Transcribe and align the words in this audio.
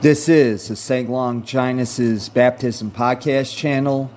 This 0.00 0.28
is 0.28 0.68
the 0.68 0.76
St. 0.76 1.10
Longinus' 1.10 2.28
Baptism 2.28 2.92
Podcast 2.92 3.56
channel. 3.56 4.08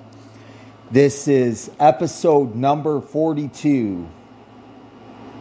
This 0.91 1.27
is 1.27 1.71
episode 1.79 2.53
number 2.53 3.01
42. 3.01 4.07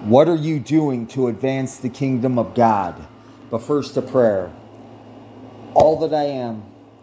What 0.04 0.30
are 0.30 0.36
you 0.36 0.58
doing 0.58 1.06
to 1.08 1.28
advance 1.28 1.76
the 1.76 1.90
kingdom 1.90 2.38
of 2.38 2.54
God? 2.54 3.06
But 3.50 3.58
first, 3.58 3.98
a 3.98 4.00
prayer. 4.00 4.50
All 5.74 5.98
that 5.98 6.14
I 6.14 6.24
am, 6.24 6.62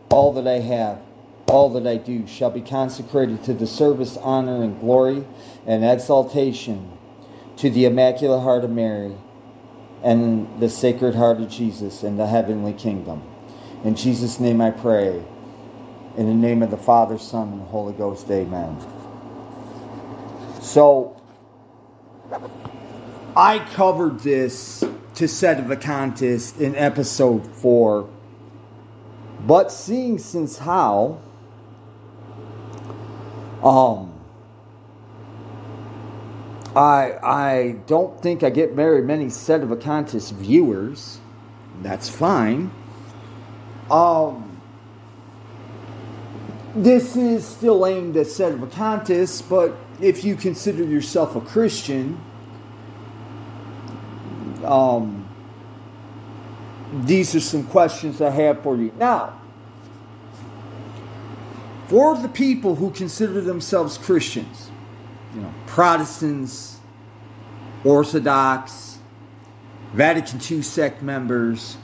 all 0.09 0.33
that 0.33 0.47
I 0.47 0.57
have, 0.57 0.99
all 1.45 1.69
that 1.73 1.85
I 1.85 1.97
do 1.97 2.25
shall 2.25 2.49
be 2.49 2.61
consecrated 2.61 3.43
to 3.43 3.53
the 3.53 3.67
service, 3.67 4.17
honor, 4.17 4.63
and 4.63 4.79
glory 4.79 5.23
and 5.67 5.85
exaltation 5.85 6.91
to 7.57 7.69
the 7.69 7.85
Immaculate 7.85 8.41
Heart 8.41 8.63
of 8.63 8.71
Mary 8.71 9.15
and 10.03 10.47
the 10.59 10.69
Sacred 10.69 11.15
Heart 11.15 11.41
of 11.41 11.49
Jesus 11.49 12.03
and 12.03 12.19
the 12.19 12.27
heavenly 12.27 12.73
kingdom. 12.73 13.21
In 13.83 13.95
Jesus' 13.95 14.39
name 14.39 14.61
I 14.61 14.71
pray. 14.71 15.23
In 16.17 16.25
the 16.25 16.33
name 16.33 16.63
of 16.63 16.71
the 16.71 16.77
Father, 16.77 17.17
Son, 17.17 17.53
and 17.53 17.61
Holy 17.63 17.93
Ghost, 17.93 18.29
amen. 18.31 18.77
So, 20.61 21.21
I 23.35 23.59
covered 23.73 24.19
this 24.19 24.79
to 24.79 25.25
sedevacantists 25.25 26.59
in 26.59 26.75
episode 26.75 27.45
4. 27.45 28.09
But 29.45 29.71
seeing 29.71 30.17
since 30.17 30.57
how 30.57 31.19
um 33.63 34.16
I 36.77 37.19
I 37.23 37.75
don't 37.87 38.21
think 38.21 38.43
I 38.43 38.51
get 38.51 38.73
very 38.73 39.01
many 39.01 39.25
Sedevacantists 39.25 40.31
viewers. 40.31 41.19
That's 41.81 42.09
fine. 42.09 42.71
Um 43.89 44.47
this 46.75 47.15
is 47.15 47.43
still 47.43 47.87
aimed 47.87 48.15
at 48.17 48.27
Sedevacantists, 48.27 49.49
but 49.49 49.75
if 49.99 50.23
you 50.23 50.35
consider 50.35 50.83
yourself 50.83 51.35
a 51.35 51.41
Christian, 51.41 52.19
um, 54.63 55.27
these 57.03 57.33
are 57.33 57.39
some 57.39 57.63
questions 57.63 58.21
I 58.21 58.29
have 58.29 58.61
for 58.61 58.77
you. 58.77 58.91
Now, 58.99 59.41
for 61.87 62.15
the 62.15 62.29
people 62.29 62.75
who 62.75 62.91
consider 62.91 63.41
themselves 63.41 63.97
Christians, 63.97 64.66
you 65.37 65.43
know, 65.43 65.53
Protestants, 65.67 66.79
Orthodox, 67.83 68.97
Vatican 69.93 70.41
II 70.49 70.63
sect 70.63 71.03
members, 71.03 71.77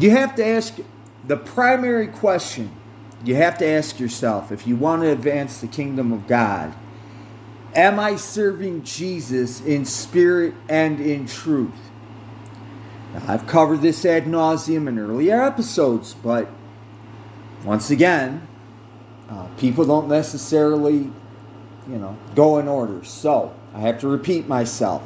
you 0.00 0.10
have 0.10 0.34
to 0.34 0.44
ask 0.44 0.74
the 1.28 1.36
primary 1.36 2.08
question 2.08 2.72
you 3.24 3.36
have 3.36 3.56
to 3.58 3.64
ask 3.64 4.00
yourself 4.00 4.50
if 4.50 4.66
you 4.66 4.74
want 4.74 5.02
to 5.02 5.08
advance 5.08 5.60
the 5.60 5.68
kingdom 5.68 6.12
of 6.12 6.26
God 6.26 6.74
Am 7.74 7.98
I 7.98 8.16
serving 8.16 8.82
Jesus 8.82 9.62
in 9.62 9.86
spirit 9.86 10.52
and 10.68 11.00
in 11.00 11.26
truth? 11.26 11.70
Now, 13.14 13.22
I've 13.28 13.46
covered 13.46 13.80
this 13.80 14.04
ad 14.04 14.24
nauseum 14.24 14.88
in 14.88 14.98
earlier 14.98 15.42
episodes, 15.42 16.12
but 16.12 16.48
once 17.64 17.90
again, 17.90 18.46
uh, 19.32 19.46
people 19.56 19.84
don't 19.84 20.08
necessarily, 20.08 21.10
you 21.88 21.98
know, 21.98 22.16
go 22.34 22.58
in 22.58 22.68
order. 22.68 23.02
So 23.04 23.54
I 23.74 23.80
have 23.80 24.00
to 24.00 24.08
repeat 24.08 24.46
myself. 24.46 25.02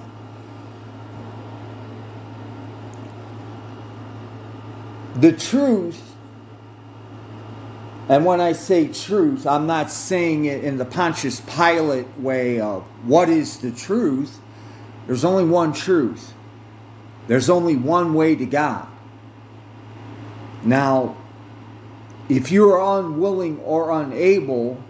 The 5.14 5.32
truth 5.32 6.02
and 8.08 8.25
when 8.25 8.40
I 8.40 8.52
say 8.52 8.87
truth, 8.88 9.46
I'm 9.46 9.67
not 9.67 9.90
saying 9.90 10.44
it 10.44 10.62
in 10.62 10.78
the 10.78 10.84
Pontius 10.84 11.40
Pilate 11.40 12.06
way 12.19 12.61
of 12.61 12.84
what 13.05 13.28
is 13.28 13.58
the 13.58 13.73
truth. 13.73 14.38
There's 15.06 15.25
only 15.25 15.44
one 15.44 15.73
truth, 15.73 16.32
there's 17.26 17.50
only 17.50 17.76
one 17.76 18.14
way 18.14 18.37
to 18.37 18.46
God. 18.46 18.87
Now, 20.62 21.17
if 22.28 22.50
you 22.50 22.69
are 22.70 22.99
unwilling 22.99 23.61
or 23.61 23.90
unable 23.90 24.82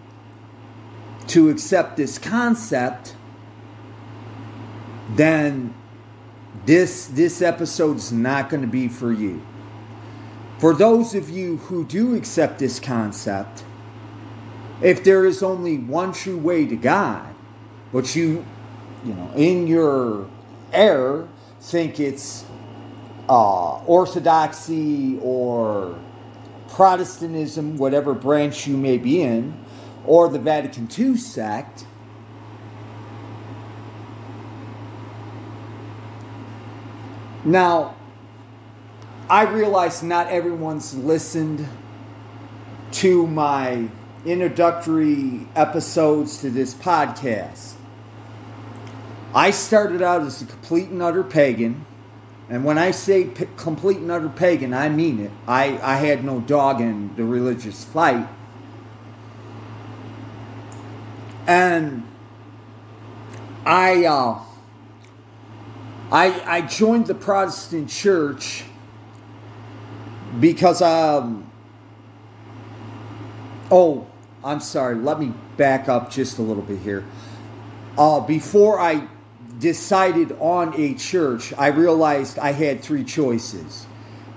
to 1.28 1.50
accept 1.50 1.96
this 1.96 2.18
concept, 2.18 3.14
then 5.10 5.74
this 6.64 7.06
this 7.06 7.42
episode's 7.42 8.12
not 8.12 8.48
going 8.48 8.62
to 8.62 8.68
be 8.68 8.88
for 8.88 9.12
you. 9.12 9.44
For 10.58 10.72
those 10.72 11.14
of 11.14 11.28
you 11.28 11.58
who 11.58 11.84
do 11.84 12.14
accept 12.14 12.58
this 12.58 12.80
concept, 12.80 13.64
if 14.80 15.04
there 15.04 15.26
is 15.26 15.42
only 15.42 15.76
one 15.78 16.12
true 16.12 16.38
way 16.38 16.66
to 16.66 16.76
God, 16.76 17.34
but 17.92 18.16
you, 18.16 18.44
you 19.04 19.12
know, 19.12 19.30
in 19.36 19.66
your 19.66 20.28
error, 20.72 21.28
think 21.60 22.00
it's 22.00 22.44
uh, 23.28 23.78
orthodoxy 23.84 25.18
or 25.20 25.85
Protestantism, 26.76 27.78
whatever 27.78 28.12
branch 28.12 28.67
you 28.67 28.76
may 28.76 28.99
be 28.99 29.23
in, 29.23 29.58
or 30.05 30.28
the 30.28 30.38
Vatican 30.38 30.87
II 30.99 31.17
sect, 31.17 31.87
now 37.46 37.96
I 39.31 39.44
realize 39.44 40.02
not 40.02 40.26
everyone's 40.26 40.94
listened 40.94 41.67
to 42.93 43.26
my 43.26 43.88
introductory 44.26 45.49
episodes 45.56 46.43
to 46.43 46.50
this 46.50 46.75
podcast. 46.75 47.72
I 49.34 49.50
started 49.50 50.02
out 50.02 50.20
as 50.20 50.43
a 50.43 50.44
complete 50.44 50.90
and 50.90 51.00
utter 51.00 51.25
pagan. 51.25 51.87
And 52.48 52.64
when 52.64 52.78
I 52.78 52.93
say 52.93 53.25
p- 53.25 53.48
complete 53.56 53.98
and 53.98 54.10
utter 54.10 54.28
pagan, 54.28 54.72
I 54.72 54.88
mean 54.88 55.20
it. 55.20 55.31
I, 55.48 55.78
I 55.82 55.96
had 55.96 56.25
no 56.25 56.40
dog 56.40 56.81
in 56.81 57.14
the 57.16 57.25
religious 57.25 57.84
fight. 57.84 58.28
And 61.46 62.06
I, 63.64 64.04
uh, 64.04 64.40
I, 66.12 66.40
I 66.46 66.60
joined 66.62 67.06
the 67.06 67.14
Protestant 67.14 67.88
church 67.90 68.64
because 70.40 70.82
um 70.82 71.50
oh 73.70 74.06
i'm 74.44 74.60
sorry 74.60 74.94
let 74.94 75.19
me 75.19 75.32
back 75.56 75.88
up 75.88 76.10
just 76.10 76.38
a 76.38 76.43
little 76.43 76.62
bit 76.62 76.78
here 76.81 77.04
uh 77.96 78.20
before 78.20 78.78
i 78.78 79.06
decided 79.58 80.32
on 80.41 80.73
a 80.81 80.94
church 80.94 81.53
i 81.58 81.69
realized 81.69 82.38
i 82.38 82.53
had 82.53 82.81
three 82.82 83.05
choices 83.05 83.87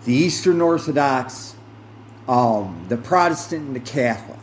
the 0.06 0.14
eastern 0.14 0.62
orthodox 0.62 1.56
um 2.28 2.86
the 2.90 2.98
protestant 2.98 3.68
and 3.68 3.76
the 3.76 3.80
catholic 3.80 4.40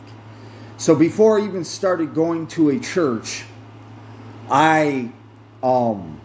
so 0.77 0.95
before 0.95 1.39
i 1.39 1.43
even 1.43 1.63
started 1.63 2.13
going 2.13 2.45
to 2.47 2.69
a 2.69 2.79
church 2.79 3.43
i 4.49 5.09
um 5.63 6.19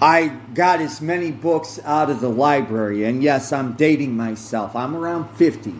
I 0.00 0.28
got 0.52 0.80
as 0.80 1.00
many 1.00 1.30
books 1.30 1.80
out 1.84 2.10
of 2.10 2.20
the 2.20 2.28
library, 2.28 3.04
and 3.04 3.22
yes, 3.22 3.50
I'm 3.50 3.72
dating 3.74 4.14
myself. 4.14 4.76
I'm 4.76 4.94
around 4.94 5.34
50. 5.36 5.74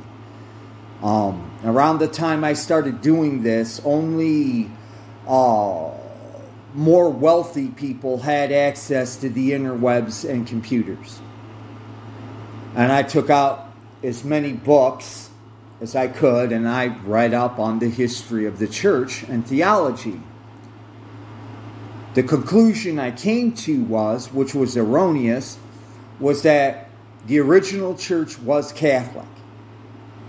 Um, 1.02 1.50
around 1.62 1.98
the 1.98 2.08
time 2.08 2.42
I 2.42 2.54
started 2.54 3.02
doing 3.02 3.42
this, 3.42 3.78
only 3.84 4.70
uh, 5.28 5.90
more 6.76 7.08
wealthy 7.08 7.68
people 7.68 8.18
had 8.18 8.52
access 8.52 9.16
to 9.16 9.30
the 9.30 9.52
interwebs 9.52 10.28
and 10.28 10.46
computers. 10.46 11.18
And 12.74 12.92
I 12.92 13.02
took 13.02 13.30
out 13.30 13.72
as 14.02 14.22
many 14.24 14.52
books 14.52 15.30
as 15.80 15.96
I 15.96 16.08
could, 16.08 16.52
and 16.52 16.68
I 16.68 16.88
read 17.04 17.32
up 17.32 17.58
on 17.58 17.78
the 17.78 17.88
history 17.88 18.44
of 18.44 18.58
the 18.58 18.68
church 18.68 19.22
and 19.22 19.46
theology. 19.46 20.20
The 22.12 22.22
conclusion 22.22 22.98
I 22.98 23.10
came 23.10 23.52
to 23.52 23.82
was, 23.84 24.32
which 24.32 24.54
was 24.54 24.76
erroneous, 24.76 25.58
was 26.20 26.42
that 26.42 26.90
the 27.26 27.38
original 27.40 27.94
church 27.94 28.38
was 28.38 28.72
Catholic. 28.72 29.26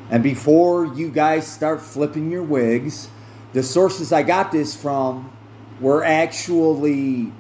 And 0.10 0.24
before 0.24 0.86
you 0.86 1.10
guys 1.10 1.46
start 1.46 1.82
flipping 1.82 2.32
your 2.32 2.44
wigs, 2.44 3.10
the 3.52 3.64
sources 3.64 4.14
I 4.14 4.24
got 4.24 4.52
this 4.52 4.76
from 4.76 5.32
were 5.80 6.04
actually 6.04 7.32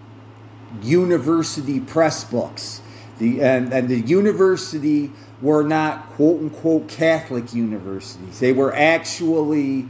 university 0.81 1.79
press 1.79 2.23
books. 2.23 2.81
The, 3.19 3.41
and, 3.41 3.73
and 3.73 3.87
the 3.87 3.99
university 3.99 5.11
were 5.41 5.63
not 5.63 6.07
quote 6.11 6.41
unquote 6.41 6.87
Catholic 6.87 7.53
universities. 7.53 8.39
They 8.39 8.53
were 8.53 8.75
actually 8.75 9.87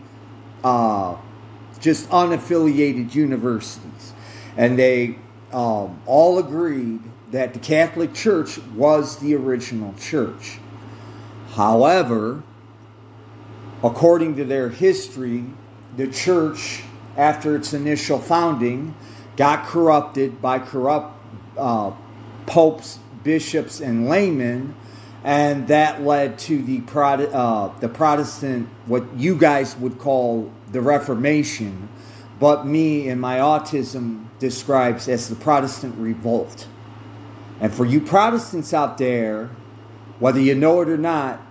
uh, 0.63 1.17
just 1.79 2.09
unaffiliated 2.09 3.13
universities 3.13 4.13
and 4.57 4.77
they 4.77 5.15
um, 5.53 6.01
all 6.05 6.39
agreed 6.39 6.99
that 7.31 7.53
the 7.53 7.59
Catholic 7.59 8.13
Church 8.13 8.57
was 8.75 9.17
the 9.19 9.35
original 9.35 9.93
church. 9.99 10.57
However, 11.51 12.43
according 13.83 14.35
to 14.37 14.45
their 14.45 14.69
history, 14.69 15.45
the 15.95 16.07
church, 16.07 16.83
after 17.17 17.55
its 17.55 17.73
initial 17.73 18.19
founding, 18.19 18.95
got 19.35 19.65
corrupted 19.65 20.41
by 20.41 20.59
corrupt 20.59 21.19
uh, 21.57 21.91
popes, 22.45 22.99
bishops, 23.23 23.81
and 23.81 24.07
laymen, 24.07 24.75
and 25.23 25.67
that 25.67 26.01
led 26.03 26.37
to 26.39 26.61
the, 26.61 26.81
uh, 27.33 27.79
the 27.79 27.89
Protestant, 27.89 28.69
what 28.85 29.03
you 29.17 29.35
guys 29.35 29.75
would 29.77 29.97
call 29.99 30.51
the 30.71 30.79
Reformation, 30.79 31.89
but 32.39 32.65
me 32.65 33.09
and 33.09 33.19
my 33.19 33.39
autism 33.39 34.25
describes 34.39 35.07
as 35.07 35.27
the 35.27 35.35
Protestant 35.35 35.95
revolt. 35.97 36.67
And 37.59 37.73
for 37.73 37.85
you 37.85 37.99
Protestants 37.99 38.73
out 38.73 38.99
there, 38.99 39.49
whether 40.19 40.39
you 40.39 40.53
know 40.53 40.81
it 40.81 40.89
or 40.89 40.97
not, 40.97 41.41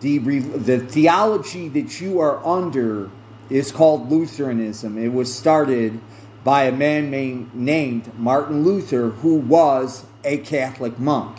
the, 0.00 0.18
the 0.18 0.78
theology 0.80 1.68
that 1.68 2.00
you 2.00 2.20
are 2.20 2.44
under 2.46 3.10
is 3.50 3.72
called 3.72 4.10
Lutheranism. 4.10 4.98
It 4.98 5.12
was 5.12 5.34
started 5.34 6.00
by 6.42 6.64
a 6.64 6.72
man 6.72 7.10
named 7.54 8.18
Martin 8.18 8.64
Luther, 8.64 9.10
who 9.10 9.36
was 9.36 10.04
a 10.24 10.38
Catholic 10.38 10.98
monk. 10.98 11.38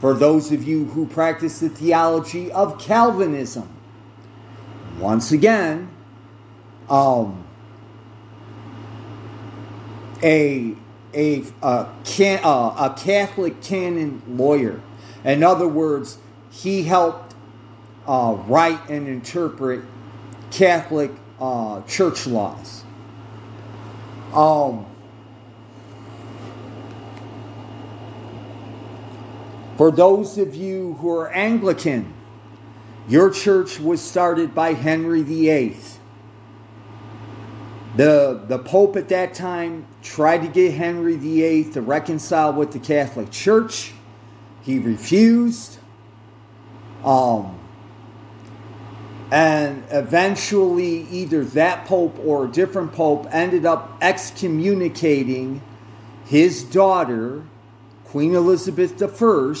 For 0.00 0.14
those 0.14 0.50
of 0.50 0.64
you 0.64 0.86
who 0.86 1.06
practice 1.06 1.60
the 1.60 1.68
theology 1.68 2.50
of 2.50 2.78
Calvinism, 2.78 3.68
once 4.98 5.30
again, 5.30 5.90
um, 6.88 7.44
a 10.22 10.74
a 11.14 11.44
a, 11.62 11.86
can, 12.04 12.40
uh, 12.42 12.90
a 12.90 12.94
Catholic 12.98 13.62
canon 13.62 14.22
lawyer. 14.26 14.80
In 15.24 15.42
other 15.42 15.68
words, 15.68 16.18
he 16.50 16.82
helped 16.84 17.34
uh, 18.06 18.36
write 18.46 18.88
and 18.88 19.06
interpret 19.06 19.82
Catholic 20.50 21.10
uh, 21.40 21.82
church 21.82 22.26
laws. 22.26 22.84
Um, 24.34 24.86
for 29.76 29.90
those 29.90 30.38
of 30.38 30.54
you 30.54 30.94
who 30.94 31.10
are 31.10 31.30
Anglican, 31.32 32.12
your 33.08 33.30
church 33.30 33.80
was 33.80 34.00
started 34.00 34.54
by 34.54 34.74
Henry 34.74 35.22
VIII. 35.22 35.76
The, 37.96 38.44
the 38.46 38.58
Pope 38.58 38.96
at 38.96 39.08
that 39.08 39.34
time 39.34 39.84
tried 40.02 40.42
to 40.42 40.48
get 40.48 40.74
Henry 40.74 41.16
VIII 41.16 41.72
to 41.72 41.82
reconcile 41.82 42.52
with 42.52 42.72
the 42.72 42.78
Catholic 42.78 43.30
Church. 43.30 43.92
He 44.62 44.78
refused. 44.78 45.78
Um, 47.04 47.59
and 49.30 49.84
eventually, 49.90 51.06
either 51.10 51.44
that 51.44 51.86
Pope 51.86 52.18
or 52.24 52.46
a 52.46 52.48
different 52.48 52.92
Pope 52.92 53.28
ended 53.30 53.64
up 53.64 53.96
excommunicating 54.00 55.62
his 56.24 56.64
daughter, 56.64 57.44
Queen 58.06 58.34
Elizabeth 58.34 59.00
I, 59.00 59.54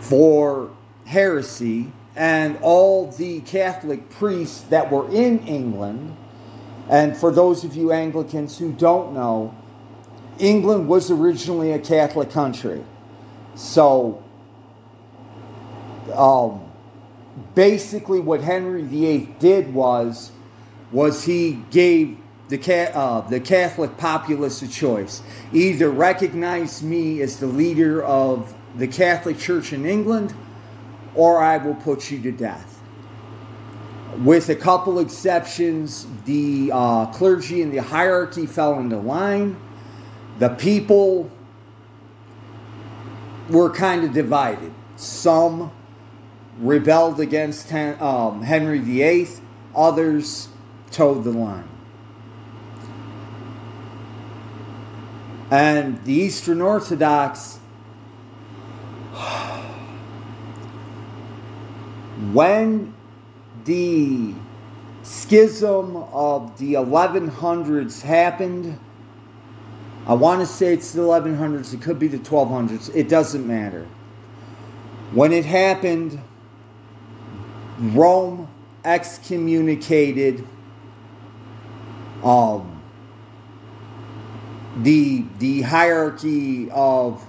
for 0.00 0.70
heresy 1.04 1.92
and 2.14 2.58
all 2.62 3.10
the 3.12 3.40
Catholic 3.40 4.08
priests 4.08 4.62
that 4.62 4.90
were 4.90 5.10
in 5.10 5.46
England. 5.46 6.16
And 6.88 7.16
for 7.16 7.30
those 7.30 7.64
of 7.64 7.76
you 7.76 7.92
Anglicans 7.92 8.56
who 8.58 8.72
don't 8.72 9.12
know, 9.12 9.54
England 10.38 10.88
was 10.88 11.10
originally 11.10 11.72
a 11.72 11.78
Catholic 11.78 12.30
country. 12.30 12.82
So, 13.54 14.22
um, 16.12 16.70
basically, 17.54 18.20
what 18.20 18.40
Henry 18.40 18.82
VIII 18.82 19.34
did 19.38 19.72
was, 19.72 20.32
was 20.92 21.24
he 21.24 21.62
gave 21.70 22.18
the, 22.48 22.96
uh, 22.96 23.20
the 23.28 23.40
Catholic 23.40 23.96
populace 23.96 24.62
a 24.62 24.68
choice: 24.68 25.22
either 25.52 25.90
recognize 25.90 26.82
me 26.82 27.20
as 27.22 27.38
the 27.38 27.46
leader 27.46 28.04
of 28.04 28.54
the 28.76 28.86
Catholic 28.86 29.38
Church 29.38 29.72
in 29.72 29.86
England, 29.86 30.34
or 31.14 31.42
I 31.42 31.56
will 31.56 31.74
put 31.74 32.10
you 32.10 32.20
to 32.22 32.32
death. 32.32 32.80
With 34.18 34.48
a 34.48 34.54
couple 34.54 34.98
exceptions, 34.98 36.06
the 36.24 36.70
uh, 36.72 37.06
clergy 37.06 37.62
and 37.62 37.72
the 37.72 37.82
hierarchy 37.82 38.46
fell 38.46 38.78
into 38.78 38.96
line. 38.96 39.56
The 40.38 40.50
people 40.50 41.30
were 43.50 43.70
kind 43.70 44.04
of 44.04 44.12
divided. 44.12 44.72
Some 44.96 45.70
rebelled 46.58 47.20
against 47.20 47.72
um, 47.72 48.42
Henry 48.42 48.78
VIII, 48.78 49.28
others 49.74 50.48
toed 50.90 51.24
the 51.24 51.32
line. 51.32 51.68
And 55.50 56.02
the 56.04 56.12
Eastern 56.12 56.60
Orthodox 56.60 57.58
when 62.32 62.92
the 63.64 64.34
schism 65.02 65.96
of 65.96 66.58
the 66.58 66.74
1100s 66.74 68.02
happened, 68.02 68.78
I 70.06 70.14
want 70.14 70.40
to 70.40 70.46
say 70.46 70.72
it's 70.72 70.92
the 70.92 71.02
1100s, 71.02 71.74
it 71.74 71.82
could 71.82 71.98
be 71.98 72.08
the 72.08 72.18
1200s, 72.18 72.94
it 72.94 73.08
doesn't 73.08 73.46
matter. 73.46 73.86
When 75.12 75.32
it 75.32 75.44
happened, 75.44 76.20
Rome 77.78 78.48
excommunicated 78.84 80.46
um, 82.22 82.82
the, 84.78 85.24
the 85.38 85.62
hierarchy 85.62 86.70
of 86.70 87.22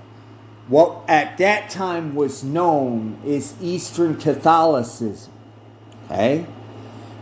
what 0.68 1.04
at 1.08 1.38
that 1.38 1.70
time 1.70 2.14
was 2.16 2.44
known 2.44 3.20
as 3.26 3.56
Eastern 3.62 4.18
Catholicism. 4.18 5.32
Okay? 6.06 6.46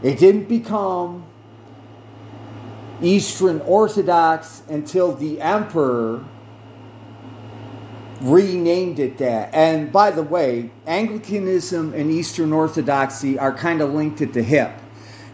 It 0.03 0.17
didn't 0.19 0.47
become 0.47 1.25
Eastern 3.01 3.61
Orthodox 3.61 4.63
until 4.69 5.13
the 5.13 5.41
emperor 5.41 6.23
renamed 8.21 8.99
it 8.99 9.17
that. 9.19 9.53
And 9.53 9.91
by 9.91 10.11
the 10.11 10.23
way, 10.23 10.71
Anglicanism 10.87 11.93
and 11.93 12.11
Eastern 12.11 12.53
Orthodoxy 12.53 13.37
are 13.37 13.53
kind 13.53 13.81
of 13.81 13.93
linked 13.93 14.21
at 14.21 14.33
the 14.33 14.43
hip 14.43 14.71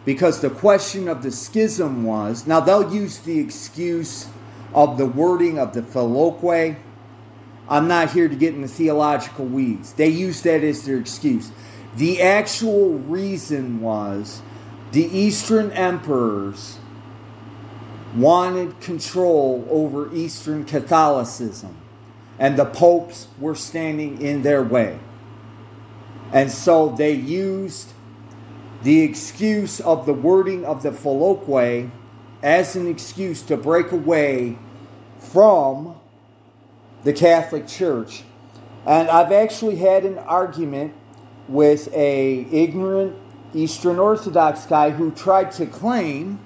because 0.06 0.42
the 0.42 0.50
question 0.50 1.08
of 1.08 1.22
the 1.22 1.32
schism 1.32 2.04
was 2.04 2.48
now 2.48 2.60
they'll 2.60 2.94
use 2.94 3.20
the 3.20 3.40
excuse 3.40 4.28
of 4.74 4.98
the 4.98 5.06
wording 5.06 5.60
of 5.60 5.74
the 5.74 5.82
Filioque 5.82 6.78
I'm 7.72 7.88
not 7.88 8.12
here 8.12 8.28
to 8.28 8.36
get 8.36 8.54
into 8.54 8.68
theological 8.68 9.46
weeds. 9.46 9.94
They 9.94 10.10
use 10.10 10.42
that 10.42 10.62
as 10.62 10.84
their 10.84 10.98
excuse. 10.98 11.54
The 11.96 12.22
actual 12.22 12.96
reason 13.00 13.80
was 13.80 14.42
the 14.92 15.06
Eastern 15.06 15.72
emperors 15.72 16.78
wanted 18.14 18.82
control 18.82 19.66
over 19.70 20.14
Eastern 20.14 20.66
Catholicism, 20.66 21.78
and 22.42 22.58
the 22.58 22.66
popes 22.66 23.28
were 23.40 23.54
standing 23.54 24.20
in 24.20 24.42
their 24.42 24.64
way. 24.64 25.00
And 26.34 26.52
so 26.52 26.90
they 26.90 27.14
used 27.14 27.94
the 28.82 29.02
excuse 29.02 29.80
of 29.80 30.08
the 30.08 30.14
wording 30.14 30.66
of 30.66 30.82
the 30.82 30.92
Filioque 30.92 31.92
as 32.42 32.76
an 32.76 32.88
excuse 32.88 33.44
to 33.44 33.56
break 33.58 33.92
away 33.92 34.58
from 35.20 35.96
the 37.04 37.14
Catholic 37.14 37.68
Church. 37.68 38.24
And 38.88 39.08
I've 39.08 39.32
actually 39.32 39.76
had 39.76 40.04
an 40.04 40.18
argument 40.18 40.96
with 41.48 41.94
a 41.94 42.48
ignorant 42.52 43.16
Eastern 43.54 44.00
Orthodox 44.00 44.66
guy 44.66 44.90
who 44.90 45.12
tried 45.12 45.52
to 45.54 45.68
claim 45.68 46.40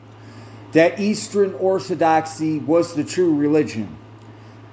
that 0.74 1.00
Eastern 1.00 1.54
Orthodoxy 1.54 2.60
was 2.60 2.96
the 2.96 3.06
true 3.06 3.34
religion. 3.34 3.98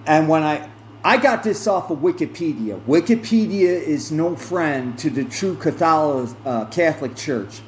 And 0.05 0.29
when 0.29 0.43
I 0.43 0.72
I 1.05 1.17
got 1.17 1.43
this 1.43 1.67
off 1.67 1.91
of 1.91 1.99
Wikipedia. 1.99 2.81
Wikipedia 2.83 3.83
is 3.83 4.13
no 4.13 4.37
friend 4.37 4.97
to 5.01 5.11
the 5.11 5.25
true 5.25 5.57
Catholic, 5.57 6.37
uh, 6.45 6.67
Catholic 6.67 7.17
Church. 7.17 7.61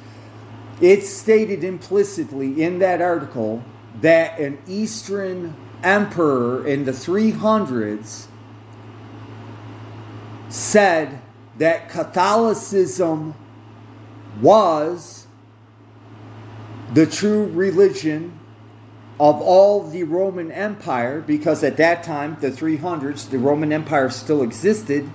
It's 0.79 1.09
stated 1.09 1.63
implicitly 1.63 2.63
in 2.63 2.79
that 2.79 3.01
article 3.01 3.61
that 4.01 4.39
an 4.39 4.57
Eastern 4.67 5.55
emperor 5.83 6.65
in 6.65 6.85
the 6.85 6.91
300s 6.91 8.27
said 10.49 11.21
that 11.57 11.89
Catholicism 11.89 13.35
was 14.41 15.27
the 16.93 17.05
true 17.05 17.47
religion 17.47 18.39
of 19.19 19.41
all 19.41 19.87
the 19.89 20.03
Roman 20.03 20.51
Empire, 20.51 21.21
because 21.21 21.63
at 21.63 21.77
that 21.77 22.03
time, 22.03 22.37
the 22.41 22.51
300s, 22.51 23.29
the 23.29 23.37
Roman 23.37 23.71
Empire 23.71 24.09
still 24.09 24.41
existed, 24.41 25.09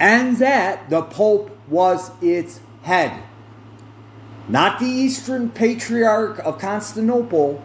and 0.00 0.38
that 0.38 0.90
the 0.90 1.02
Pope 1.02 1.56
was 1.68 2.10
its 2.20 2.60
head. 2.82 3.22
Not 4.48 4.80
the 4.80 4.86
Eastern 4.86 5.50
Patriarch 5.50 6.40
of 6.40 6.58
Constantinople, 6.58 7.62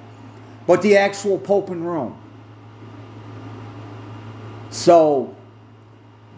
but 0.67 0.83
the 0.83 0.97
actual 0.97 1.39
Pope 1.39 1.69
in 1.69 1.83
Rome. 1.83 2.21
So, 4.69 5.35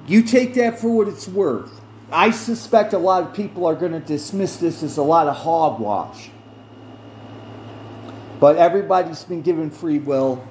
you 0.06 0.22
take 0.22 0.54
that 0.54 0.80
for 0.80 0.90
what 0.90 1.10
it's 1.10 1.28
worth. 1.28 1.82
I 2.10 2.32
suspect 2.32 2.94
a 2.94 2.98
lot 2.98 3.24
of 3.24 3.34
people 3.34 3.66
are 3.66 3.76
going 3.76 3.92
to 3.92 4.00
dismiss 4.00 4.56
this 4.58 4.84
as 4.84 4.96
a 4.96 5.04
lot 5.04 5.28
of 5.28 5.36
hogwash. 5.36 6.30
But 8.40 8.58
everybody's 8.58 9.24
been 9.24 9.42
given 9.42 9.70
free 9.70 10.00
will. 10.00 10.46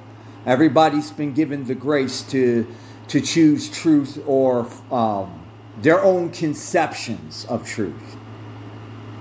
Everybody's 0.44 1.10
been 1.10 1.32
given 1.32 1.64
the 1.64 1.74
grace 1.74 2.22
to 2.30 2.66
to 3.08 3.20
choose 3.20 3.68
truth 3.70 4.20
or 4.26 4.68
um, 4.90 5.46
their 5.80 6.02
own 6.02 6.30
conceptions 6.30 7.46
of 7.48 7.64
truth. 7.66 8.16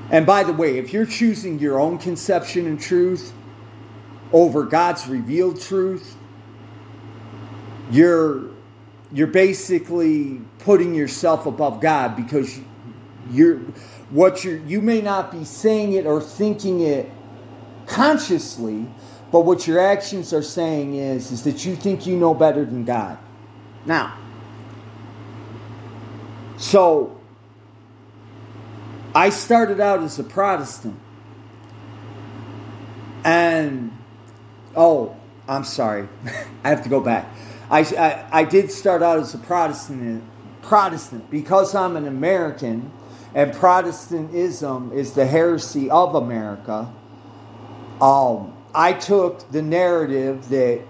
And 0.09 0.25
by 0.25 0.43
the 0.43 0.53
way, 0.53 0.77
if 0.77 0.93
you're 0.93 1.05
choosing 1.05 1.59
your 1.59 1.79
own 1.79 1.97
conception 1.97 2.65
and 2.67 2.79
truth 2.79 3.33
over 4.31 4.63
God's 4.63 5.07
revealed 5.07 5.59
truth, 5.59 6.15
you're 7.91 8.49
you're 9.11 9.27
basically 9.27 10.41
putting 10.59 10.95
yourself 10.95 11.45
above 11.45 11.79
God 11.81 12.15
because 12.15 12.59
you're 13.31 13.57
what 14.09 14.43
you're. 14.43 14.57
you 14.57 14.81
may 14.81 15.01
not 15.01 15.31
be 15.31 15.43
saying 15.43 15.93
it 15.93 16.05
or 16.05 16.21
thinking 16.21 16.81
it 16.81 17.09
consciously, 17.87 18.87
but 19.31 19.41
what 19.41 19.67
your 19.67 19.79
actions 19.79 20.33
are 20.33 20.43
saying 20.43 20.95
is, 20.95 21.31
is 21.31 21.43
that 21.43 21.65
you 21.65 21.75
think 21.75 22.05
you 22.05 22.15
know 22.15 22.33
better 22.33 22.63
than 22.65 22.85
God. 22.85 23.17
Now, 23.85 24.17
so 26.57 27.19
I 29.13 29.29
started 29.29 29.79
out 29.79 30.01
as 30.01 30.19
a 30.19 30.23
Protestant. 30.23 30.99
And, 33.23 33.91
oh, 34.75 35.15
I'm 35.47 35.63
sorry. 35.63 36.07
I 36.63 36.69
have 36.69 36.83
to 36.83 36.89
go 36.89 36.99
back. 36.99 37.27
I, 37.69 37.79
I, 37.79 38.41
I 38.41 38.43
did 38.43 38.71
start 38.71 39.01
out 39.01 39.19
as 39.19 39.33
a 39.33 39.37
Protestant, 39.37 40.23
Protestant 40.61 41.31
because 41.31 41.73
I'm 41.73 41.95
an 41.95 42.07
American 42.07 42.91
and 43.33 43.53
Protestantism 43.53 44.91
is 44.93 45.13
the 45.13 45.25
heresy 45.25 45.89
of 45.89 46.15
America 46.15 46.93
um, 48.01 48.53
I 48.73 48.93
took 48.93 49.49
the 49.51 49.61
narrative 49.61 50.49
that 50.49 50.81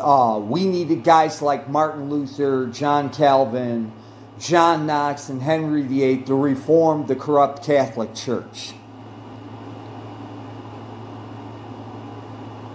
uh, 0.00 0.40
we 0.42 0.66
needed 0.66 1.04
guys 1.04 1.42
like 1.42 1.68
Martin 1.68 2.10
Luther, 2.10 2.66
John 2.66 3.10
Calvin, 3.10 3.92
John 4.38 4.86
Knox, 4.86 5.28
and 5.28 5.42
Henry 5.42 5.82
VIII 5.82 6.22
to 6.22 6.34
reform 6.34 7.06
the 7.06 7.14
corrupt 7.14 7.62
Catholic 7.62 8.14
Church. 8.14 8.72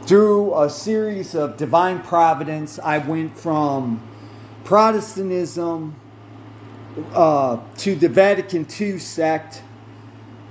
Through 0.06 0.62
a 0.62 0.70
series 0.70 1.34
of 1.34 1.58
divine 1.58 2.02
providence, 2.04 2.78
I 2.78 3.00
went 3.00 3.36
from 3.36 4.08
Protestantism 4.64 5.96
uh, 7.12 7.58
to 7.78 7.96
the 7.96 8.08
Vatican 8.08 8.68
II 8.80 9.00
sect 9.00 9.64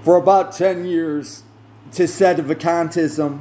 for 0.02 0.16
about 0.16 0.52
10 0.52 0.84
years 0.84 1.43
to 1.94 2.04
sedevacantism. 2.04 3.40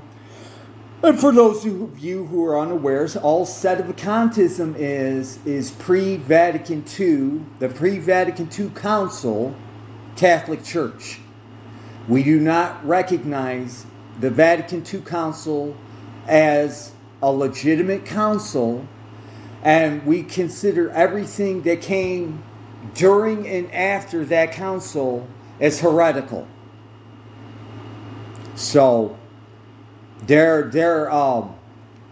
And 1.01 1.19
for 1.19 1.31
those 1.33 1.65
of 1.65 1.99
you 1.99 2.25
who 2.27 2.45
are 2.45 2.59
unawares, 2.59 3.17
all 3.17 3.45
sedevacantism 3.45 4.75
is 4.77 5.39
is 5.45 5.71
pre-Vatican 5.71 6.85
II, 6.97 7.41
the 7.59 7.67
pre-Vatican 7.69 8.49
II 8.57 8.69
Council 8.69 9.53
Catholic 10.15 10.63
Church. 10.63 11.19
We 12.07 12.23
do 12.23 12.39
not 12.39 12.85
recognize 12.85 13.85
the 14.19 14.29
Vatican 14.29 14.83
II 14.91 15.01
Council 15.01 15.75
as 16.27 16.93
a 17.21 17.31
legitimate 17.31 18.05
council, 18.05 18.87
and 19.63 20.05
we 20.05 20.23
consider 20.23 20.89
everything 20.91 21.63
that 21.63 21.81
came 21.81 22.43
during 22.93 23.47
and 23.47 23.73
after 23.73 24.23
that 24.25 24.51
council 24.51 25.27
as 25.59 25.79
heretical. 25.79 26.47
So 28.55 29.17
there, 30.25 30.63
there, 30.63 31.11
um, 31.11 31.55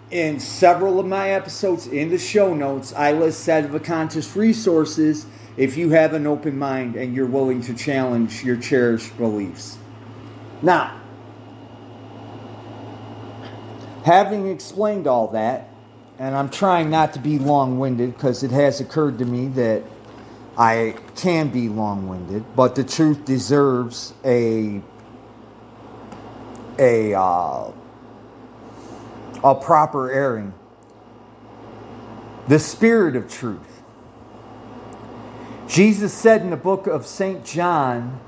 in 0.10 0.40
several 0.40 1.00
of 1.00 1.06
my 1.06 1.30
episodes 1.30 1.88
in 1.88 2.10
the 2.10 2.18
show 2.18 2.54
notes, 2.54 2.94
I 2.94 3.14
list 3.14 3.48
Sedevacantist 3.48 4.36
resources 4.36 5.26
if 5.58 5.78
you 5.78 5.90
have 5.92 6.14
an 6.14 6.28
open 6.28 6.58
mind 6.58 6.96
and 6.96 7.16
you're 7.16 7.26
willing 7.26 7.62
to 7.62 7.74
challenge 7.74 8.44
your 8.44 8.58
cherished 8.58 9.16
beliefs. 9.18 9.78
Now, 10.62 11.00
having 14.04 14.50
explained 14.50 15.08
all 15.08 15.28
that, 15.30 15.70
and 16.20 16.36
I'm 16.36 16.50
trying 16.50 16.90
not 16.90 17.14
to 17.14 17.20
be 17.20 17.40
long 17.40 17.80
winded 17.80 18.14
because 18.14 18.44
it 18.44 18.52
has 18.52 18.80
occurred 18.82 19.18
to 19.20 19.26
me 19.26 19.48
that 19.50 19.84
I 20.58 20.96
can 21.16 21.50
be 21.50 21.70
long 21.70 22.08
winded, 22.08 22.44
but 22.56 22.76
the 22.76 22.84
truth 22.84 23.26
deserves 23.26 24.14
a 24.26 24.82
a 26.82 27.14
uh, 27.14 27.72
a 29.44 29.56
proper 29.56 30.12
airing. 30.12 30.54
The 32.48 32.60
spirit 32.60 33.16
of 33.16 33.32
truth. 33.32 33.60
Jesus 35.68 36.12
said 36.12 36.42
in 36.42 36.50
the 36.50 36.58
book 36.58 36.88
of 36.88 37.06
St. 37.06 37.46
John, 37.46 38.20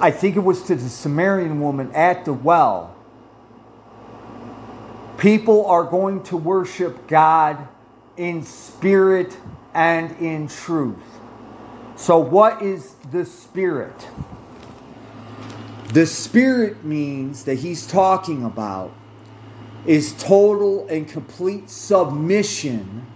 I 0.00 0.10
think 0.10 0.36
it 0.36 0.40
was 0.40 0.62
to 0.62 0.76
the 0.76 0.88
Samaritan 0.88 1.60
woman 1.60 1.92
at 1.94 2.24
the 2.24 2.32
well, 2.32 2.94
people 5.18 5.66
are 5.66 5.84
going 5.84 6.22
to 6.24 6.36
worship 6.36 7.06
God 7.06 7.68
in 8.16 8.44
spirit 8.44 9.36
and 9.74 10.16
in 10.18 10.48
truth. 10.48 10.96
So, 11.96 12.18
what 12.18 12.62
is 12.62 12.94
the 13.10 13.26
spirit? 13.26 14.08
The 15.92 16.06
spirit 16.06 16.84
means 16.84 17.44
that 17.44 17.56
he's 17.56 17.86
talking 17.86 18.44
about 18.44 18.94
is 19.84 20.14
total 20.14 20.86
and 20.88 21.06
complete 21.06 21.68
submission 21.68 23.06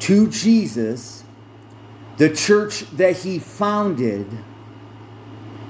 to 0.00 0.28
Jesus, 0.28 1.24
the 2.18 2.28
church 2.28 2.80
that 2.96 3.16
he 3.16 3.38
founded, 3.38 4.26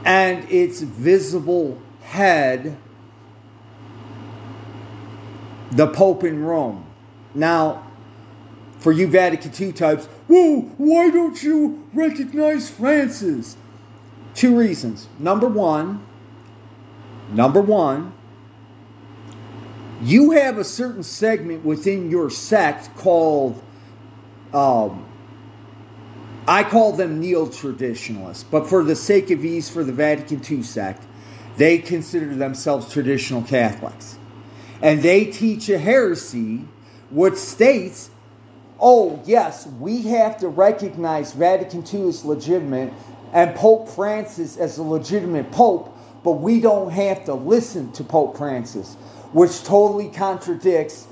and 0.05 0.51
its 0.51 0.81
visible 0.81 1.81
head, 2.01 2.77
the 5.71 5.87
Pope 5.87 6.25
in 6.25 6.43
Rome. 6.43 6.87
Now, 7.35 7.87
for 8.79 8.91
you 8.91 9.07
Vatican 9.07 9.53
II 9.59 9.73
types, 9.73 10.07
whoa, 10.27 10.63
why 10.79 11.11
don't 11.11 11.41
you 11.41 11.87
recognize 11.93 12.69
Francis? 12.71 13.57
Two 14.39 14.57
reasons. 14.57 15.09
Number 15.19 15.49
one, 15.49 16.01
number 17.33 17.61
one, 17.61 18.13
you 20.01 20.31
have 20.31 20.59
a 20.59 20.65
certain 20.65 21.03
segment 21.03 21.65
within 21.65 22.09
your 22.09 22.31
sect 22.31 22.97
called, 22.99 23.61
um, 24.55 25.05
I 26.47 26.63
call 26.63 26.93
them 26.93 27.19
neo 27.19 27.49
traditionalists, 27.49 28.45
but 28.45 28.69
for 28.69 28.85
the 28.85 28.95
sake 28.95 29.33
of 29.33 29.45
ease 29.45 29.69
for 29.69 29.83
the 29.83 29.91
Vatican 29.91 30.41
II 30.49 30.63
sect, 30.63 31.03
they 31.57 31.79
consider 31.79 32.33
themselves 32.33 32.93
traditional 32.93 33.43
Catholics. 33.43 34.21
And 34.81 35.03
they 35.03 35.25
teach 35.25 35.69
a 35.69 35.79
heresy 35.79 36.65
which 37.11 37.35
states, 37.35 38.11
oh, 38.79 39.21
yes, 39.27 39.67
we 39.67 40.03
have 40.03 40.37
to 40.39 40.49
recognize 40.49 41.33
Vatican 41.33 41.83
II 41.93 42.11
as 42.11 42.25
legitimate 42.25 42.93
and 43.33 43.55
Pope 43.55 43.89
Francis 43.89 44.57
as 44.57 44.79
a 44.79 44.83
legitimate 44.83 45.51
pope, 45.51 45.97
but 46.25 46.33
we 46.33 46.61
don't 46.61 46.91
have 46.91 47.25
to 47.27 47.35
listen 47.35 47.93
to 47.93 48.05
Pope 48.05 48.37
Francis, 48.37 48.95
which 49.33 49.63
totally 49.65 50.09
contradicts 50.09 51.07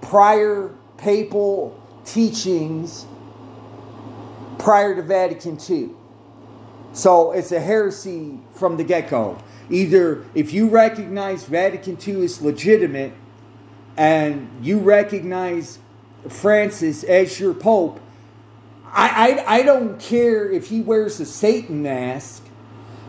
prior 0.00 0.74
papal 0.96 1.80
teachings 2.04 3.06
prior 4.58 4.94
to 4.94 5.02
Vatican 5.02 5.58
II. 5.68 5.90
So 6.92 7.32
it's 7.32 7.52
a 7.52 7.60
heresy 7.60 8.40
from 8.54 8.76
the 8.76 8.84
get 8.84 9.10
go. 9.10 9.38
Either 9.68 10.24
if 10.34 10.52
you 10.52 10.68
recognize 10.68 11.44
Vatican 11.44 11.98
II 12.04 12.24
is 12.24 12.40
legitimate 12.40 13.12
and 13.96 14.48
you 14.62 14.78
recognize 14.78 15.78
Francis 16.28 17.04
as 17.04 17.38
your 17.38 17.52
pope, 17.52 18.00
I, 18.92 19.42
I, 19.46 19.58
I 19.58 19.62
don't 19.62 19.98
care 20.00 20.50
if 20.50 20.68
he 20.68 20.80
wears 20.80 21.20
a 21.20 21.26
Satan 21.26 21.82
mask 21.82 22.42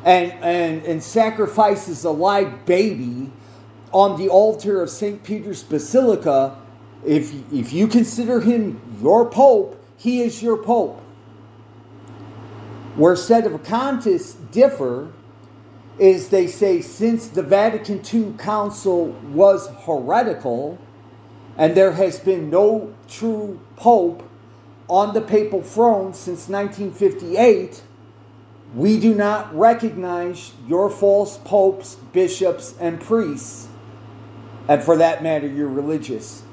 and, 0.04 0.32
and, 0.44 0.84
and 0.84 1.04
sacrifices 1.04 2.04
a 2.04 2.12
live 2.12 2.66
baby 2.66 3.32
on 3.94 4.20
the 4.20 4.30
altar 4.30 4.82
of 4.82 4.90
St. 4.90 5.24
Peter's 5.24 5.64
Basilica, 5.64 6.58
if, 7.06 7.34
if 7.52 7.72
you 7.72 7.88
consider 7.88 8.42
him 8.42 8.82
your 9.02 9.30
pope, 9.30 9.82
he 9.98 10.22
is 10.22 10.42
your 10.42 10.58
pope. 10.58 11.00
Where 12.96 13.16
Set 13.16 13.46
of 13.46 13.54
sedevacantists 13.54 14.52
differ 14.52 15.12
is 16.00 16.30
they 16.30 16.48
say 16.48 16.82
since 16.82 17.28
the 17.28 17.44
Vatican 17.44 18.02
II 18.14 18.34
Council 18.38 19.08
was 19.32 19.68
heretical 19.86 20.78
and 21.58 21.76
there 21.76 21.94
has 21.94 22.20
been 22.20 22.50
no 22.50 22.94
true 23.08 23.60
pope 23.76 24.24
on 24.90 25.14
the 25.14 25.22
papal 25.22 25.62
throne 25.62 26.14
since 26.14 26.48
1958, 26.48 27.82
we 28.74 29.00
do 29.00 29.14
not 29.14 29.56
recognize 29.58 30.54
your 30.68 30.90
false 30.90 31.38
popes, 31.40 31.96
bishops, 32.14 32.76
and 32.80 33.00
priests, 33.00 33.68
and 34.68 34.84
for 34.84 34.98
that 34.98 35.24
matter, 35.24 35.48
your 35.48 35.70
religious, 35.70 36.44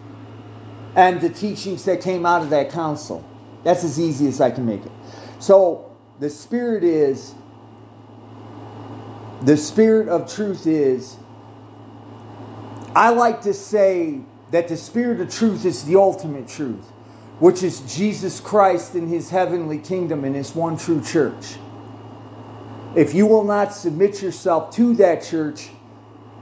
and 0.95 1.21
the 1.21 1.29
teachings 1.31 1.85
that 1.85 2.01
came 2.01 2.25
out 2.25 2.43
of 2.43 2.51
that 2.51 2.71
council. 2.71 3.29
That's 3.65 3.83
as 3.83 3.99
easy 3.99 4.29
as 4.29 4.41
I 4.41 4.51
can 4.51 4.67
make 4.67 4.85
it. 4.85 4.93
So 5.41 5.91
the 6.21 6.31
spirit 6.31 6.85
is, 6.85 7.35
the 9.43 9.57
spirit 9.57 10.09
of 10.09 10.33
truth 10.33 10.67
is, 10.67 11.17
I 12.95 13.11
like 13.11 13.43
to 13.43 13.53
say 13.55 14.21
that 14.53 14.69
the 14.69 14.77
spirit 14.77 15.21
of 15.21 15.35
truth 15.35 15.65
is 15.65 15.85
the 15.85 15.97
ultimate 15.97 16.47
truth, 16.47 16.85
which 17.39 17.63
is 17.63 17.81
Jesus 17.97 18.41
Christ 18.41 18.95
in 18.95 19.09
his 19.09 19.31
heavenly 19.31 19.79
kingdom 19.79 20.25
and 20.25 20.35
his 20.35 20.55
one 20.55 20.77
true 20.77 21.03
church 21.03 21.57
if 22.95 23.13
you 23.13 23.27
will 23.27 23.45
not 23.45 23.75
submit 23.75 24.23
yourself 24.23 24.75
to 24.77 24.95
that 24.95 25.23
church 25.23 25.71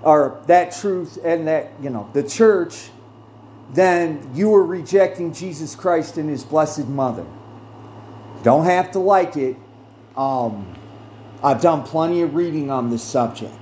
or 0.02 0.42
that 0.46 0.72
truth 0.72 1.18
and 1.24 1.48
that, 1.48 1.72
you 1.80 1.90
know, 1.90 2.08
the 2.12 2.22
church, 2.22 2.90
then 3.72 4.30
you 4.34 4.54
are 4.54 4.64
rejecting 4.64 5.32
Jesus 5.32 5.74
Christ 5.74 6.18
and 6.18 6.28
his 6.28 6.44
blessed 6.44 6.88
mother. 6.88 7.24
Don't 8.42 8.66
have 8.66 8.90
to 8.92 8.98
like 8.98 9.36
it. 9.36 9.56
Um, 10.16 10.74
I've 11.42 11.62
done 11.62 11.84
plenty 11.84 12.22
of 12.22 12.34
reading 12.34 12.70
on 12.70 12.90
this 12.90 13.02
subject. 13.02 13.54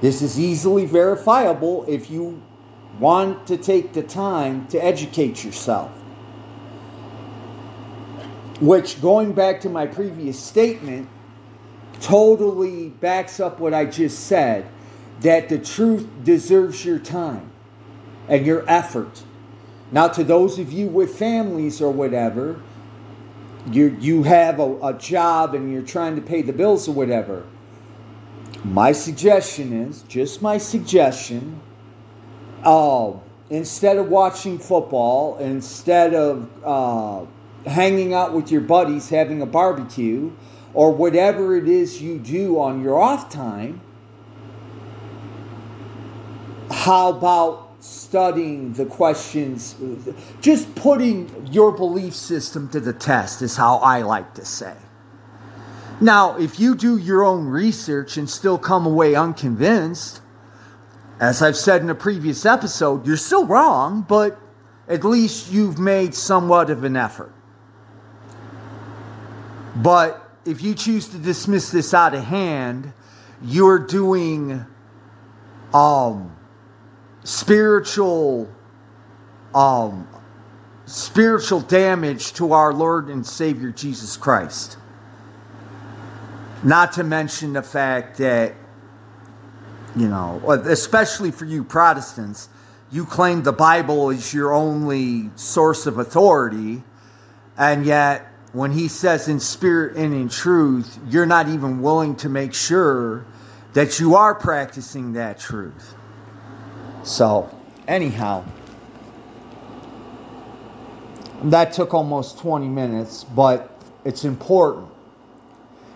This 0.00 0.22
is 0.22 0.38
easily 0.38 0.86
verifiable 0.86 1.84
if 1.88 2.10
you 2.10 2.40
want 3.00 3.46
to 3.48 3.56
take 3.56 3.92
the 3.92 4.02
time 4.02 4.66
to 4.68 4.78
educate 4.78 5.44
yourself. 5.44 5.90
Which, 8.60 9.00
going 9.00 9.32
back 9.32 9.60
to 9.62 9.68
my 9.68 9.86
previous 9.86 10.38
statement, 10.38 11.08
totally 12.00 12.88
backs 12.88 13.40
up 13.40 13.58
what 13.58 13.72
I 13.72 13.86
just 13.86 14.26
said 14.26 14.66
that 15.20 15.48
the 15.48 15.58
truth 15.58 16.06
deserves 16.24 16.84
your 16.84 16.98
time 16.98 17.50
and 18.28 18.44
your 18.46 18.64
effort. 18.68 19.22
Now, 19.92 20.08
to 20.08 20.24
those 20.24 20.58
of 20.58 20.72
you 20.72 20.86
with 20.86 21.18
families 21.18 21.80
or 21.80 21.90
whatever, 21.92 22.60
you, 23.70 23.96
you 24.00 24.22
have 24.22 24.60
a, 24.60 24.88
a 24.88 24.94
job 24.94 25.54
and 25.54 25.72
you're 25.72 25.82
trying 25.82 26.16
to 26.16 26.22
pay 26.22 26.42
the 26.42 26.52
bills 26.52 26.88
or 26.88 26.92
whatever. 26.92 27.44
My 28.64 28.92
suggestion 28.92 29.72
is 29.72 30.02
just 30.02 30.42
my 30.42 30.58
suggestion. 30.58 31.60
Uh, 32.62 33.12
instead 33.48 33.96
of 33.96 34.08
watching 34.08 34.58
football, 34.58 35.38
instead 35.38 36.14
of 36.14 36.48
uh, 36.64 37.26
hanging 37.66 38.14
out 38.14 38.32
with 38.32 38.50
your 38.50 38.60
buddies, 38.60 39.08
having 39.08 39.42
a 39.42 39.46
barbecue, 39.46 40.32
or 40.72 40.92
whatever 40.92 41.56
it 41.56 41.68
is 41.68 42.00
you 42.00 42.18
do 42.18 42.60
on 42.60 42.82
your 42.82 43.00
off 43.00 43.30
time, 43.30 43.80
how 46.70 47.10
about 47.10 47.68
studying 47.80 48.72
the 48.74 48.86
questions, 48.86 49.74
just 50.40 50.74
putting 50.74 51.48
your 51.50 51.72
belief 51.72 52.14
system 52.14 52.68
to 52.68 52.80
the 52.80 52.92
test, 52.92 53.42
is 53.42 53.56
how 53.56 53.76
I 53.78 54.02
like 54.02 54.34
to 54.34 54.44
say. 54.44 54.74
Now, 56.00 56.36
if 56.36 56.60
you 56.60 56.74
do 56.74 56.96
your 56.96 57.24
own 57.24 57.46
research 57.46 58.16
and 58.16 58.28
still 58.28 58.58
come 58.58 58.86
away 58.86 59.14
unconvinced, 59.14 60.20
as 61.20 61.42
I've 61.42 61.56
said 61.56 61.82
in 61.82 61.90
a 61.90 61.94
previous 61.94 62.46
episode, 62.46 63.06
you're 63.06 63.18
still 63.18 63.46
wrong, 63.46 64.06
but 64.08 64.38
at 64.88 65.04
least 65.04 65.52
you've 65.52 65.78
made 65.78 66.14
somewhat 66.14 66.70
of 66.70 66.84
an 66.84 66.96
effort. 66.96 67.34
But 69.76 70.28
if 70.44 70.62
you 70.62 70.74
choose 70.74 71.08
to 71.08 71.18
dismiss 71.18 71.70
this 71.70 71.94
out 71.94 72.14
of 72.14 72.24
hand, 72.24 72.92
you're 73.42 73.78
doing 73.78 74.64
um, 75.72 76.36
spiritual 77.24 78.50
um, 79.54 80.06
spiritual 80.86 81.60
damage 81.60 82.32
to 82.34 82.52
our 82.52 82.72
Lord 82.72 83.08
and 83.08 83.24
Savior 83.24 83.70
Jesus 83.70 84.16
Christ. 84.16 84.76
Not 86.62 86.92
to 86.94 87.04
mention 87.04 87.52
the 87.52 87.62
fact 87.62 88.18
that, 88.18 88.54
you 89.96 90.08
know, 90.08 90.40
especially 90.66 91.30
for 91.30 91.44
you 91.44 91.64
Protestants, 91.64 92.48
you 92.92 93.06
claim 93.06 93.42
the 93.42 93.52
Bible 93.52 94.10
is 94.10 94.34
your 94.34 94.52
only 94.52 95.30
source 95.36 95.86
of 95.86 95.98
authority, 95.98 96.82
and 97.56 97.86
yet 97.86 98.29
when 98.52 98.72
he 98.72 98.88
says 98.88 99.28
in 99.28 99.38
spirit 99.38 99.96
and 99.96 100.12
in 100.12 100.28
truth, 100.28 100.98
you're 101.08 101.26
not 101.26 101.48
even 101.48 101.80
willing 101.80 102.16
to 102.16 102.28
make 102.28 102.52
sure 102.52 103.24
that 103.74 104.00
you 104.00 104.16
are 104.16 104.34
practicing 104.34 105.12
that 105.12 105.38
truth. 105.38 105.94
So, 107.04 107.48
anyhow, 107.86 108.44
that 111.44 111.72
took 111.72 111.94
almost 111.94 112.38
20 112.38 112.68
minutes, 112.68 113.24
but 113.24 113.80
it's 114.04 114.24
important. 114.24 114.88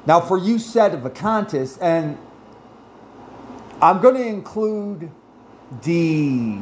Now, 0.07 0.21
for 0.21 0.39
you, 0.39 0.57
sedevacantists, 0.57 1.79
and 1.81 2.17
I'm 3.83 4.01
going 4.01 4.15
to 4.15 4.27
include 4.27 5.11
the 5.83 6.59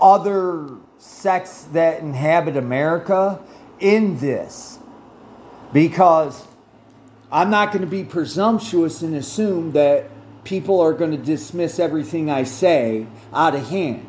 other 0.00 0.70
sects 0.98 1.64
that 1.72 2.00
inhabit 2.00 2.56
America 2.56 3.40
in 3.78 4.18
this 4.18 4.78
because 5.72 6.46
I'm 7.30 7.50
not 7.50 7.72
going 7.72 7.82
to 7.82 7.90
be 7.90 8.04
presumptuous 8.04 9.02
and 9.02 9.14
assume 9.14 9.72
that 9.72 10.10
people 10.44 10.80
are 10.80 10.92
going 10.92 11.10
to 11.10 11.18
dismiss 11.18 11.78
everything 11.78 12.30
I 12.30 12.44
say 12.44 13.06
out 13.32 13.54
of 13.54 13.68
hand. 13.68 14.08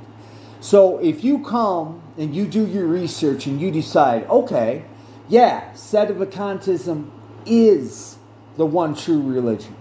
So 0.61 0.99
if 0.99 1.23
you 1.23 1.43
come 1.43 2.01
and 2.17 2.35
you 2.35 2.45
do 2.45 2.65
your 2.65 2.85
research 2.85 3.45
and 3.47 3.59
you 3.59 3.71
decide, 3.71 4.25
okay, 4.29 4.85
yeah, 5.27 5.71
sedevacantism 5.73 7.09
is 7.45 8.17
the 8.57 8.65
one 8.65 8.95
true 8.95 9.21
religion. 9.21 9.73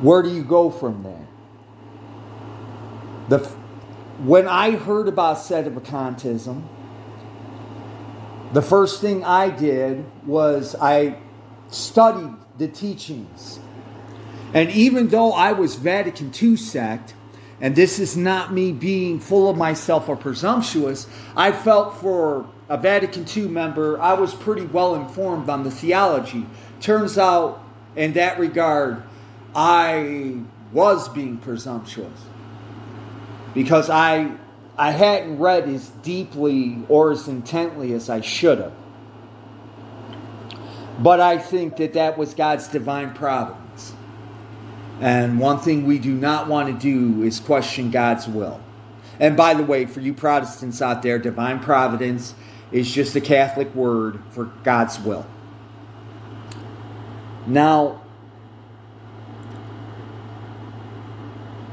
Where 0.00 0.22
do 0.22 0.30
you 0.30 0.44
go 0.44 0.70
from 0.70 1.02
there? 1.02 1.26
The, 3.28 3.46
when 4.24 4.48
I 4.48 4.72
heard 4.72 5.08
about 5.08 5.38
sedevacantism, 5.38 6.62
the 8.52 8.62
first 8.62 9.00
thing 9.00 9.24
I 9.24 9.50
did 9.50 10.04
was 10.26 10.74
I 10.80 11.16
studied 11.70 12.34
the 12.56 12.68
teachings. 12.68 13.60
And 14.54 14.70
even 14.70 15.08
though 15.08 15.32
I 15.32 15.52
was 15.52 15.74
Vatican 15.74 16.32
II 16.40 16.56
sect, 16.56 17.14
and 17.60 17.74
this 17.76 17.98
is 17.98 18.16
not 18.16 18.52
me 18.52 18.72
being 18.72 19.20
full 19.20 19.50
of 19.50 19.56
myself 19.56 20.08
or 20.08 20.16
presumptuous, 20.16 21.06
I 21.36 21.52
felt 21.52 21.96
for 22.00 22.48
a 22.68 22.78
Vatican 22.78 23.26
II 23.34 23.48
member, 23.48 24.00
I 24.00 24.14
was 24.14 24.34
pretty 24.34 24.66
well 24.66 24.94
informed 24.94 25.48
on 25.48 25.64
the 25.64 25.70
theology. 25.70 26.46
Turns 26.80 27.18
out, 27.18 27.62
in 27.96 28.12
that 28.12 28.38
regard, 28.38 29.02
I 29.54 30.40
was 30.72 31.08
being 31.08 31.38
presumptuous 31.38 32.20
because 33.54 33.90
I 33.90 34.36
I 34.78 34.92
hadn't 34.92 35.38
read 35.38 35.68
as 35.68 35.88
deeply 36.02 36.78
or 36.88 37.10
as 37.10 37.26
intently 37.26 37.92
as 37.94 38.08
I 38.08 38.20
should 38.20 38.58
have. 38.60 38.72
But 41.00 41.18
I 41.20 41.38
think 41.38 41.76
that 41.76 41.94
that 41.94 42.16
was 42.16 42.34
God's 42.34 42.68
divine 42.68 43.12
providence. 43.12 43.92
And 45.00 45.38
one 45.40 45.58
thing 45.58 45.84
we 45.84 45.98
do 45.98 46.14
not 46.14 46.48
want 46.48 46.68
to 46.68 46.80
do 46.80 47.24
is 47.24 47.40
question 47.40 47.90
God's 47.90 48.28
will. 48.28 48.60
And 49.20 49.36
by 49.36 49.54
the 49.54 49.64
way, 49.64 49.86
for 49.86 50.00
you 50.00 50.14
Protestants 50.14 50.80
out 50.80 51.02
there, 51.02 51.18
divine 51.18 51.58
providence 51.58 52.34
is 52.70 52.92
just 52.92 53.16
a 53.16 53.20
Catholic 53.20 53.74
word 53.74 54.20
for 54.30 54.46
God's 54.62 54.98
will. 55.00 55.26
Now, 57.46 58.02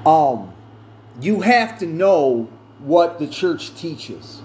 um, 0.05 0.53
you 1.19 1.41
have 1.41 1.79
to 1.79 1.85
know 1.85 2.49
what 2.85 3.19
the 3.19 3.27
church 3.27 3.75
teaches. 3.75 4.41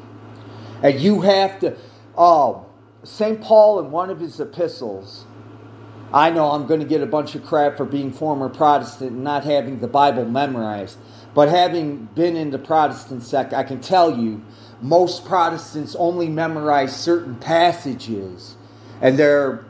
And 0.83 0.99
you 0.99 1.21
have 1.21 1.61
to, 1.61 1.77
um, 2.21 2.65
St. 3.03 3.41
Paul 3.41 3.81
in 3.81 3.91
one 3.91 4.11
of 4.11 4.21
his 4.21 4.41
epistles, 4.41 5.27
I 6.13 6.31
know 6.31 6.51
I'm 6.51 6.67
going 6.67 6.81
to 6.81 6.87
get 6.87 7.03
a 7.03 7.07
bunch 7.07 7.35
of 7.35 7.45
crap 7.45 7.77
for 7.77 7.85
being 7.85 8.13
former 8.13 8.49
Protestant 8.49 9.13
and 9.13 9.25
not 9.25 9.45
having 9.45 9.79
the 9.79 9.87
Bible 9.87 10.25
memorized. 10.25 10.99
But 11.35 11.49
having 11.49 12.07
been 12.15 12.35
in 12.35 12.51
the 12.51 12.59
Protestant 12.59 13.23
sect, 13.23 13.53
I 13.53 13.63
can 13.63 13.81
tell 13.81 14.19
you 14.19 14.43
most 14.83 15.25
Protestants 15.25 15.95
only 15.97 16.29
memorize 16.29 16.97
certain 16.97 17.37
passages, 17.37 18.57
and 19.01 19.19
they're 19.19 19.65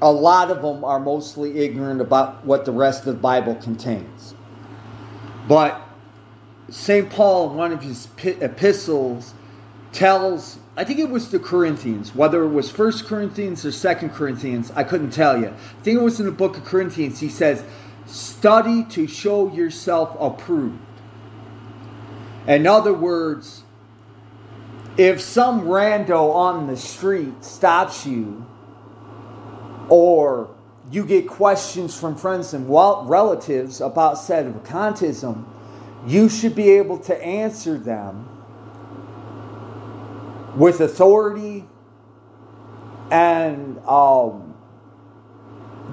a 0.00 0.10
lot 0.10 0.50
of 0.50 0.62
them 0.62 0.84
are 0.84 1.00
mostly 1.00 1.58
ignorant 1.58 2.00
about 2.00 2.44
what 2.44 2.64
the 2.64 2.72
rest 2.72 3.00
of 3.00 3.14
the 3.14 3.20
Bible 3.20 3.54
contains. 3.56 4.34
But 5.48 5.83
St. 6.70 7.10
Paul, 7.10 7.50
in 7.50 7.56
one 7.56 7.72
of 7.72 7.82
his 7.82 8.08
epistles, 8.24 9.34
tells, 9.92 10.58
I 10.76 10.84
think 10.84 10.98
it 10.98 11.08
was 11.08 11.30
the 11.30 11.38
Corinthians, 11.38 12.14
whether 12.14 12.42
it 12.42 12.48
was 12.48 12.70
First 12.70 13.06
Corinthians 13.06 13.64
or 13.64 13.72
Second 13.72 14.10
Corinthians, 14.10 14.72
I 14.74 14.84
couldn't 14.84 15.10
tell 15.10 15.40
you. 15.40 15.48
I 15.48 15.82
think 15.82 15.98
it 15.98 16.02
was 16.02 16.20
in 16.20 16.26
the 16.26 16.32
book 16.32 16.56
of 16.56 16.64
Corinthians. 16.64 17.20
He 17.20 17.28
says, 17.28 17.64
Study 18.06 18.84
to 18.90 19.06
show 19.06 19.52
yourself 19.52 20.16
approved. 20.20 20.78
In 22.46 22.66
other 22.66 22.92
words, 22.92 23.62
if 24.98 25.20
some 25.20 25.62
rando 25.62 26.34
on 26.34 26.66
the 26.66 26.76
street 26.76 27.42
stops 27.44 28.06
you, 28.06 28.46
or 29.88 30.50
you 30.90 31.04
get 31.04 31.28
questions 31.28 31.98
from 31.98 32.16
friends 32.16 32.52
and 32.52 32.68
relatives 32.68 33.80
about 33.80 34.16
sedevacantism, 34.16 35.44
you 36.06 36.28
should 36.28 36.54
be 36.54 36.70
able 36.70 36.98
to 36.98 37.22
answer 37.22 37.78
them 37.78 38.28
with 40.56 40.80
authority 40.80 41.64
and 43.10 43.78
um, 43.86 44.54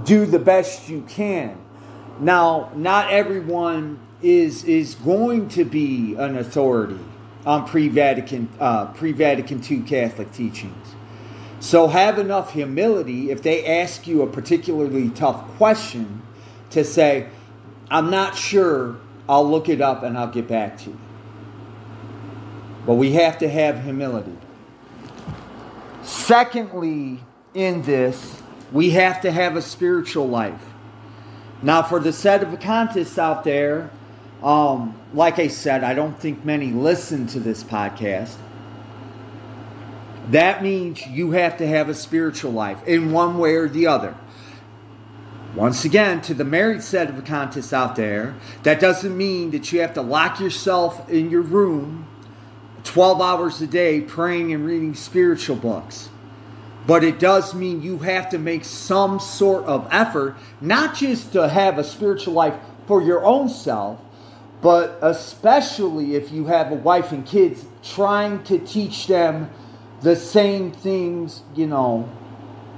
do 0.03 0.25
the 0.25 0.39
best 0.39 0.89
you 0.89 1.01
can. 1.07 1.57
Now, 2.19 2.71
not 2.75 3.11
everyone 3.11 3.99
is 4.21 4.63
is 4.65 4.95
going 4.95 5.49
to 5.49 5.65
be 5.65 6.15
an 6.15 6.37
authority 6.37 6.99
on 7.45 7.67
pre-Vatican 7.67 8.49
uh, 8.59 8.87
pre-Vatican 8.87 9.63
II 9.67 9.81
Catholic 9.81 10.31
teachings. 10.31 10.95
So 11.59 11.87
have 11.87 12.19
enough 12.19 12.53
humility 12.53 13.31
if 13.31 13.41
they 13.41 13.65
ask 13.65 14.07
you 14.07 14.21
a 14.21 14.27
particularly 14.27 15.09
tough 15.09 15.47
question 15.57 16.21
to 16.71 16.83
say, 16.83 17.27
"I'm 17.89 18.09
not 18.11 18.35
sure. 18.35 18.97
I'll 19.27 19.49
look 19.49 19.69
it 19.69 19.81
up 19.81 20.03
and 20.03 20.17
I'll 20.17 20.31
get 20.31 20.47
back 20.47 20.77
to 20.79 20.89
you." 20.89 20.99
But 22.85 22.95
we 22.95 23.13
have 23.13 23.37
to 23.39 23.49
have 23.49 23.83
humility. 23.83 24.35
Secondly, 26.03 27.19
in 27.53 27.81
this, 27.83 28.41
we 28.71 28.91
have 28.91 29.21
to 29.21 29.31
have 29.31 29.55
a 29.55 29.61
spiritual 29.61 30.27
life. 30.27 30.61
Now, 31.61 31.83
for 31.83 31.99
the 31.99 32.09
sedevacantists 32.09 33.19
out 33.19 33.43
there, 33.43 33.91
um, 34.41 34.95
like 35.13 35.37
I 35.37 35.47
said, 35.47 35.83
I 35.83 35.93
don't 35.93 36.19
think 36.19 36.43
many 36.43 36.71
listen 36.71 37.27
to 37.27 37.39
this 37.39 37.63
podcast. 37.63 38.35
That 40.29 40.63
means 40.63 41.05
you 41.05 41.31
have 41.31 41.57
to 41.57 41.67
have 41.67 41.89
a 41.89 41.93
spiritual 41.93 42.51
life 42.51 42.87
in 42.87 43.11
one 43.11 43.37
way 43.37 43.55
or 43.55 43.67
the 43.67 43.87
other. 43.87 44.15
Once 45.55 45.83
again, 45.83 46.21
to 46.21 46.33
the 46.33 46.45
married 46.45 46.79
sedevacantists 46.79 47.73
out 47.73 47.97
there, 47.97 48.33
that 48.63 48.79
doesn't 48.79 49.17
mean 49.17 49.51
that 49.51 49.71
you 49.71 49.81
have 49.81 49.93
to 49.93 50.01
lock 50.01 50.39
yourself 50.39 51.09
in 51.09 51.29
your 51.29 51.41
room 51.41 52.07
12 52.83 53.21
hours 53.21 53.61
a 53.61 53.67
day 53.67 54.01
praying 54.01 54.53
and 54.53 54.65
reading 54.65 54.95
spiritual 54.95 55.57
books. 55.57 56.09
But 56.87 57.03
it 57.03 57.19
does 57.19 57.53
mean 57.53 57.83
you 57.83 57.99
have 57.99 58.29
to 58.29 58.39
make 58.39 58.63
some 58.63 59.19
sort 59.19 59.65
of 59.65 59.87
effort, 59.91 60.35
not 60.61 60.95
just 60.95 61.33
to 61.33 61.47
have 61.47 61.77
a 61.77 61.83
spiritual 61.83 62.33
life 62.33 62.55
for 62.87 63.01
your 63.01 63.23
own 63.23 63.49
self, 63.49 63.99
but 64.61 64.97
especially 65.01 66.15
if 66.15 66.31
you 66.31 66.45
have 66.45 66.71
a 66.71 66.75
wife 66.75 67.11
and 67.11 67.25
kids, 67.25 67.65
trying 67.83 68.43
to 68.45 68.57
teach 68.57 69.07
them 69.07 69.49
the 70.01 70.15
same 70.15 70.71
things, 70.71 71.43
you 71.55 71.67
know, 71.67 72.09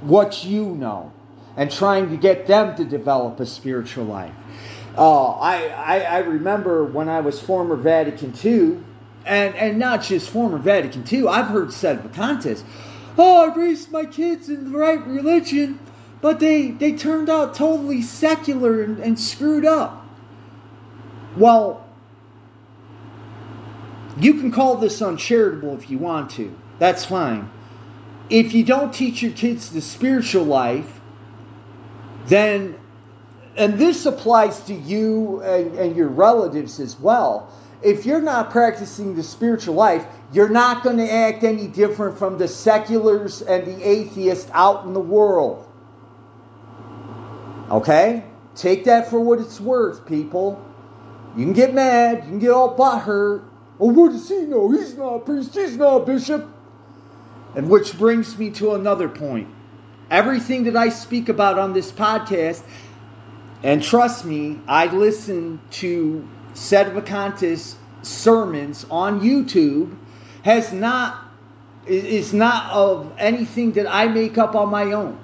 what 0.02 0.44
you 0.44 0.66
know, 0.66 1.12
and 1.56 1.70
trying 1.70 2.10
to 2.10 2.16
get 2.16 2.46
them 2.46 2.76
to 2.76 2.84
develop 2.84 3.40
a 3.40 3.46
spiritual 3.46 4.04
life. 4.04 4.34
Uh, 4.96 5.32
I, 5.32 5.68
I, 5.68 5.98
I 6.00 6.18
remember 6.18 6.84
when 6.84 7.08
I 7.08 7.20
was 7.20 7.40
former 7.40 7.76
Vatican 7.76 8.32
II, 8.44 8.78
and, 9.26 9.54
and 9.54 9.78
not 9.78 10.02
just 10.02 10.30
former 10.30 10.58
Vatican 10.58 11.04
II, 11.10 11.26
I've 11.28 11.46
heard 11.46 11.68
sedevacantists, 11.68 12.64
oh, 13.18 13.50
I 13.50 13.54
raised 13.54 13.90
my 13.90 14.04
kids 14.04 14.48
in 14.48 14.72
the 14.72 14.78
right 14.78 15.04
religion, 15.06 15.78
but 16.20 16.40
they, 16.40 16.70
they 16.70 16.92
turned 16.92 17.28
out 17.28 17.54
totally 17.54 18.02
secular 18.02 18.82
and, 18.82 18.98
and 18.98 19.18
screwed 19.18 19.64
up. 19.64 20.06
Well, 21.36 21.84
you 24.18 24.34
can 24.34 24.52
call 24.52 24.76
this 24.76 25.02
uncharitable 25.02 25.74
if 25.74 25.90
you 25.90 25.98
want 25.98 26.30
to. 26.32 26.56
That's 26.78 27.04
fine. 27.04 27.50
If 28.30 28.54
you 28.54 28.64
don't 28.64 28.92
teach 28.94 29.22
your 29.22 29.32
kids 29.32 29.70
the 29.70 29.80
spiritual 29.80 30.44
life, 30.44 30.93
then, 32.26 32.76
and 33.56 33.78
this 33.78 34.06
applies 34.06 34.60
to 34.64 34.74
you 34.74 35.40
and, 35.42 35.78
and 35.78 35.96
your 35.96 36.08
relatives 36.08 36.80
as 36.80 36.98
well. 36.98 37.52
If 37.82 38.06
you're 38.06 38.22
not 38.22 38.50
practicing 38.50 39.14
the 39.14 39.22
spiritual 39.22 39.74
life, 39.74 40.06
you're 40.32 40.48
not 40.48 40.82
going 40.82 40.96
to 40.96 41.10
act 41.10 41.44
any 41.44 41.66
different 41.66 42.18
from 42.18 42.38
the 42.38 42.48
seculars 42.48 43.42
and 43.42 43.66
the 43.66 43.86
atheists 43.86 44.50
out 44.54 44.84
in 44.84 44.94
the 44.94 45.00
world. 45.00 45.68
Okay? 47.70 48.24
Take 48.54 48.84
that 48.84 49.10
for 49.10 49.20
what 49.20 49.38
it's 49.38 49.60
worth, 49.60 50.06
people. 50.06 50.64
You 51.36 51.44
can 51.44 51.52
get 51.52 51.74
mad, 51.74 52.24
you 52.24 52.30
can 52.30 52.38
get 52.38 52.50
all 52.50 52.76
butthurt. 52.76 53.44
Oh, 53.80 53.90
what 53.90 54.12
does 54.12 54.28
he 54.28 54.40
know? 54.42 54.70
He's 54.70 54.96
not 54.96 55.14
a 55.16 55.18
priest, 55.20 55.54
he's 55.54 55.76
not 55.76 55.96
a 55.96 56.06
bishop. 56.06 56.48
And 57.56 57.68
which 57.68 57.98
brings 57.98 58.38
me 58.38 58.50
to 58.52 58.74
another 58.74 59.08
point. 59.08 59.48
Everything 60.10 60.64
that 60.64 60.76
I 60.76 60.90
speak 60.90 61.28
about 61.28 61.58
on 61.58 61.72
this 61.72 61.90
podcast, 61.90 62.62
and 63.62 63.82
trust 63.82 64.24
me, 64.24 64.60
I 64.68 64.86
listen 64.86 65.60
to 65.72 66.28
Sedevacantist 66.54 67.76
sermons 68.02 68.86
on 68.90 69.20
YouTube, 69.20 69.96
has 70.42 70.72
not 70.72 71.20
is 71.86 72.32
not 72.32 72.70
of 72.72 73.12
anything 73.18 73.72
that 73.72 73.86
I 73.86 74.08
make 74.08 74.38
up 74.38 74.54
on 74.54 74.70
my 74.70 74.92
own. 74.92 75.18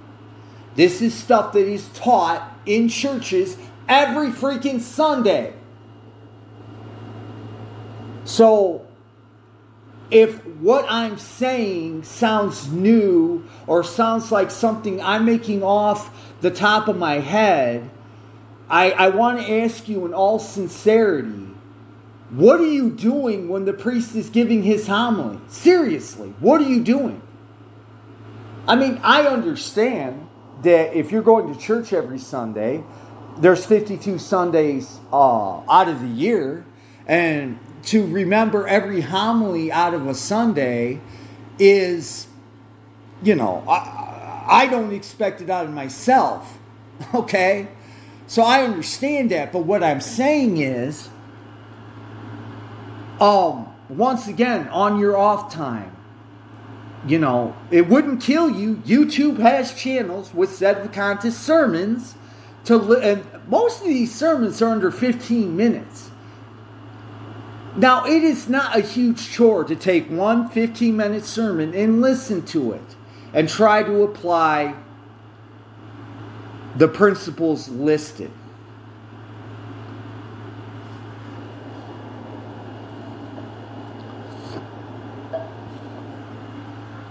This 0.75 1.01
is 1.01 1.15
stuff 1.15 1.53
that 1.55 1.67
is 1.67 1.89
taught 1.95 2.47
in 2.67 2.89
churches 2.89 3.57
every 3.89 4.29
freaking 4.29 4.81
Sunday. 4.81 5.55
So 8.25 8.87
if 10.11 10.45
what 10.47 10.87
I'm 10.89 11.19
saying 11.19 12.05
sounds 12.05 12.69
new 12.69 13.45
or 13.67 13.85
sounds 13.85 14.33
like 14.33 14.51
something 14.51 15.01
I'm 15.01 15.25
making 15.25 15.63
off 15.63 16.11
the 16.41 16.51
top 16.51 16.89
of 16.89 16.97
my 16.97 17.21
head, 17.21 17.89
I, 18.69 18.91
I 18.93 19.09
want 19.09 19.41
to 19.41 19.61
ask 19.63 19.89
you 19.89 20.07
in 20.07 20.15
all 20.15 20.39
sincerity 20.39 21.47
what 22.31 22.61
are 22.61 22.67
you 22.67 22.91
doing 22.91 23.49
when 23.49 23.65
the 23.65 23.73
priest 23.73 24.15
is 24.15 24.31
giving 24.31 24.63
his 24.63 24.87
homily? 24.87 25.41
Seriously, 25.49 26.33
what 26.39 26.61
are 26.61 26.69
you 26.69 26.81
doing? 26.81 27.21
I 28.69 28.77
mean, 28.77 29.01
I 29.03 29.27
understand 29.27 30.29
that 30.63 30.95
if 30.95 31.11
you're 31.11 31.23
going 31.23 31.53
to 31.53 31.59
church 31.59 31.93
every 31.93 32.21
Sunday, 32.21 32.85
there's 33.39 33.67
52 33.67 34.19
Sundays 34.19 35.01
uh, 35.13 35.59
out 35.69 35.89
of 35.89 36.01
the 36.01 36.07
year, 36.07 36.65
and 37.09 37.59
to 37.85 38.07
remember 38.07 38.67
every 38.67 39.01
homily 39.01 39.73
out 39.73 39.95
of 39.95 40.07
a 40.07 40.15
Sunday 40.15 41.01
is, 41.59 42.27
you 43.23 43.35
know, 43.35 43.65
I, 43.69 44.45
I 44.49 44.67
don't 44.67 44.93
expect 44.93 45.41
it 45.41 45.51
out 45.51 45.67
of 45.67 45.73
myself. 45.73 46.57
Okay? 47.15 47.67
So 48.27 48.43
I 48.43 48.63
understand 48.63 49.31
that, 49.31 49.53
but 49.53 49.61
what 49.61 49.83
I'm 49.83 50.03
saying 50.03 50.59
is, 50.59 51.09
um, 53.21 53.73
once 53.89 54.29
again, 54.29 54.69
on 54.69 55.01
your 55.01 55.17
off 55.17 55.53
time, 55.53 55.97
you 57.07 57.19
know, 57.19 57.57
it 57.71 57.89
wouldn't 57.89 58.21
kill 58.21 58.51
you. 58.51 58.77
YouTube 58.77 59.39
has 59.39 59.75
channels 59.75 60.33
with 60.35 60.51
Sedevacantist 60.51 61.33
sermons 61.33 62.15
to 62.65 62.77
li- 62.77 63.01
and 63.03 63.25
most 63.49 63.81
of 63.81 63.89
these 63.89 64.15
sermons 64.15 64.61
are 64.63 64.69
under 64.69 64.91
15 64.91 65.57
minutes. 65.57 66.10
Now, 67.81 68.05
it 68.05 68.23
is 68.23 68.47
not 68.47 68.77
a 68.77 68.83
huge 68.83 69.31
chore 69.31 69.65
to 69.65 69.75
take 69.75 70.11
one 70.11 70.51
15 70.51 70.95
minute 70.95 71.25
sermon 71.25 71.75
and 71.75 72.03
listen 72.03 72.43
to 72.47 72.73
it 72.73 72.83
and 73.33 73.49
try 73.49 73.83
to 73.83 74.03
apply 74.03 74.75
the 76.77 76.87
principles 76.89 77.71
listed. 77.71 78.31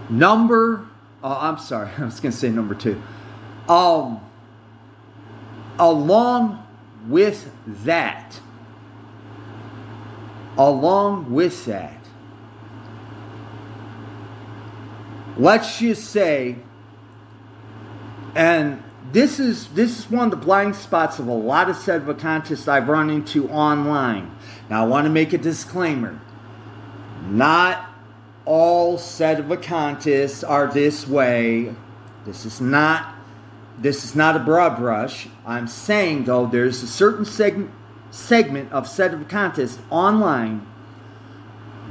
Number, 0.08 0.86
oh, 1.24 1.38
I'm 1.42 1.58
sorry, 1.58 1.90
I 1.98 2.06
was 2.06 2.20
going 2.20 2.32
to 2.32 2.38
say 2.38 2.50
number 2.50 2.76
two. 2.76 3.02
Um, 3.68 4.20
along 5.80 6.64
with 7.08 7.52
that, 7.66 8.40
along 10.60 11.32
with 11.32 11.66
that, 11.66 11.98
let's 15.38 15.80
just 15.80 16.12
say, 16.12 16.58
and 18.36 18.84
this 19.12 19.40
is 19.40 19.70
this 19.70 19.98
is 19.98 20.12
one 20.12 20.26
of 20.26 20.32
the 20.32 20.46
blind 20.46 20.76
spots 20.76 21.18
of 21.18 21.28
a 21.28 21.34
lot 21.34 21.70
of 21.70 21.78
Sedevacantists 21.78 22.68
I've 22.68 22.90
run 22.90 23.10
into 23.10 23.50
online. 23.50 24.36
Now 24.70 24.84
I 24.84 24.88
want 24.88 25.06
to 25.06 25.10
make 25.10 25.34
a 25.34 25.38
disclaimer. 25.38 26.20
Not 27.28 27.90
all 28.46 28.98
sedevacantists 28.98 30.48
are 30.48 30.68
this 30.68 31.08
way. 31.08 31.74
This 32.26 32.46
is 32.46 32.60
not 32.60 33.16
this 33.80 34.04
is 34.04 34.14
not 34.14 34.36
a 34.36 34.40
broad 34.40 34.76
brush. 34.76 35.28
I'm 35.46 35.68
saying 35.68 36.26
though 36.26 36.46
there's 36.46 36.84
a 36.84 36.88
certain 36.88 37.24
segment 37.24 37.72
segment 38.12 38.72
of 38.72 38.86
Sedevacantists 38.86 39.80
online 39.90 40.66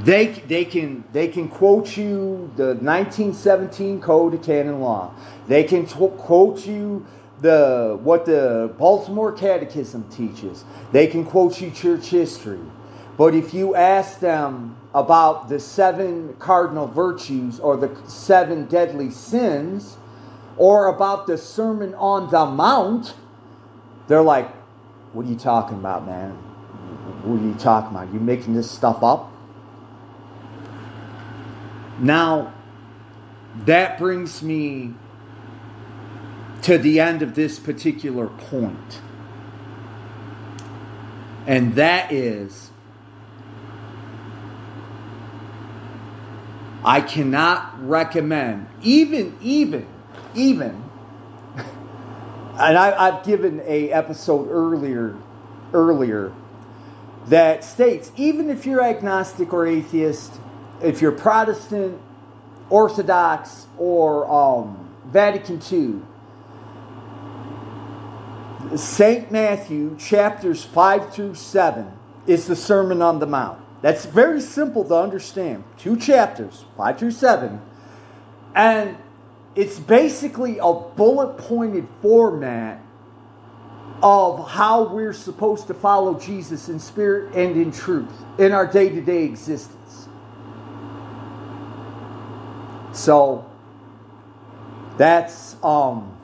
they, 0.00 0.26
they 0.26 0.64
can 0.64 1.04
they 1.12 1.26
can 1.28 1.48
quote 1.48 1.96
you 1.96 2.52
the 2.56 2.74
1917 2.76 4.00
Code 4.00 4.34
of 4.34 4.42
Canon 4.42 4.80
Law. 4.80 5.12
They 5.48 5.64
can 5.64 5.86
t- 5.86 5.94
quote 6.18 6.64
you 6.66 7.04
the 7.40 7.98
what 8.02 8.24
the 8.24 8.72
Baltimore 8.78 9.32
Catechism 9.32 10.08
teaches. 10.08 10.64
They 10.92 11.08
can 11.08 11.24
quote 11.24 11.60
you 11.60 11.70
church 11.70 12.06
history. 12.06 12.60
But 13.16 13.34
if 13.34 13.52
you 13.52 13.74
ask 13.74 14.20
them 14.20 14.76
about 14.94 15.48
the 15.48 15.58
seven 15.58 16.34
cardinal 16.38 16.86
virtues 16.86 17.58
or 17.58 17.76
the 17.76 17.90
seven 18.08 18.66
deadly 18.66 19.10
sins 19.10 19.96
or 20.56 20.86
about 20.86 21.26
the 21.26 21.36
Sermon 21.36 21.94
on 21.94 22.30
the 22.30 22.46
Mount, 22.46 23.14
they're 24.06 24.22
like, 24.22 24.48
"What 25.18 25.26
are 25.26 25.30
you 25.30 25.36
talking 25.36 25.78
about, 25.78 26.06
man? 26.06 26.30
What 27.24 27.40
are 27.40 27.44
you 27.44 27.54
talking 27.54 27.90
about? 27.90 28.14
You 28.14 28.20
making 28.20 28.54
this 28.54 28.70
stuff 28.70 29.02
up?" 29.02 29.32
Now, 31.98 32.52
that 33.64 33.98
brings 33.98 34.44
me 34.44 34.94
to 36.62 36.78
the 36.78 37.00
end 37.00 37.22
of 37.22 37.34
this 37.34 37.58
particular 37.58 38.28
point. 38.28 39.00
And 41.48 41.74
that 41.74 42.12
is, 42.12 42.70
I 46.84 47.00
cannot 47.00 47.74
recommend, 47.84 48.68
even, 48.82 49.36
even, 49.40 49.84
even, 50.36 50.84
and 52.58 52.76
I, 52.76 53.10
have 53.10 53.24
given 53.24 53.60
a 53.64 53.90
episode 53.90 54.48
earlier, 54.50 55.16
earlier, 55.72 56.32
that 57.26 57.62
states 57.62 58.10
even 58.16 58.50
if 58.50 58.66
you're 58.66 58.82
agnostic 58.82 59.52
or 59.52 59.66
atheist, 59.66 60.32
if 60.82 61.00
you're 61.00 61.12
Protestant, 61.12 62.00
Orthodox, 62.70 63.66
or 63.78 64.30
um, 64.30 64.88
Vatican 65.06 65.60
II, 65.70 66.00
St. 68.76 69.30
Matthew 69.30 69.96
chapters 69.96 70.64
5 70.64 71.14
through 71.14 71.34
7 71.34 71.90
is 72.26 72.46
the 72.46 72.56
Sermon 72.56 73.00
on 73.00 73.18
the 73.18 73.26
Mount. 73.26 73.60
That's 73.80 74.04
very 74.04 74.40
simple 74.40 74.84
to 74.84 74.94
understand. 74.94 75.64
Two 75.78 75.96
chapters, 75.96 76.64
5 76.76 76.98
through 76.98 77.12
7. 77.12 77.60
And 78.54 78.96
it's 79.58 79.80
basically 79.80 80.58
a 80.58 80.72
bullet 80.72 81.36
pointed 81.36 81.88
format 82.00 82.80
of 84.00 84.48
how 84.48 84.84
we're 84.84 85.12
supposed 85.12 85.66
to 85.66 85.74
follow 85.74 86.16
Jesus 86.16 86.68
in 86.68 86.78
spirit 86.78 87.34
and 87.34 87.60
in 87.60 87.72
truth 87.72 88.08
in 88.38 88.52
our 88.52 88.68
day 88.68 88.88
to 88.88 89.00
day 89.00 89.24
existence. 89.24 90.08
So 92.92 93.50
that's 94.96 95.56
um 95.64 96.16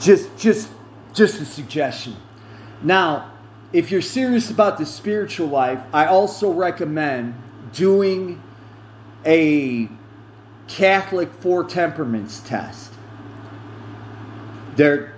just 0.00 0.36
just 0.36 0.68
just 1.14 1.40
a 1.40 1.46
suggestion. 1.46 2.14
Now, 2.82 3.32
if 3.72 3.90
you're 3.90 4.02
serious 4.02 4.50
about 4.50 4.76
the 4.76 4.84
spiritual 4.84 5.46
life, 5.46 5.80
I 5.94 6.04
also 6.06 6.52
recommend 6.52 7.34
doing 7.72 8.42
a 9.24 9.88
Catholic 10.68 11.32
four 11.34 11.64
temperaments 11.64 12.40
test. 12.40 12.92
There, 14.76 15.14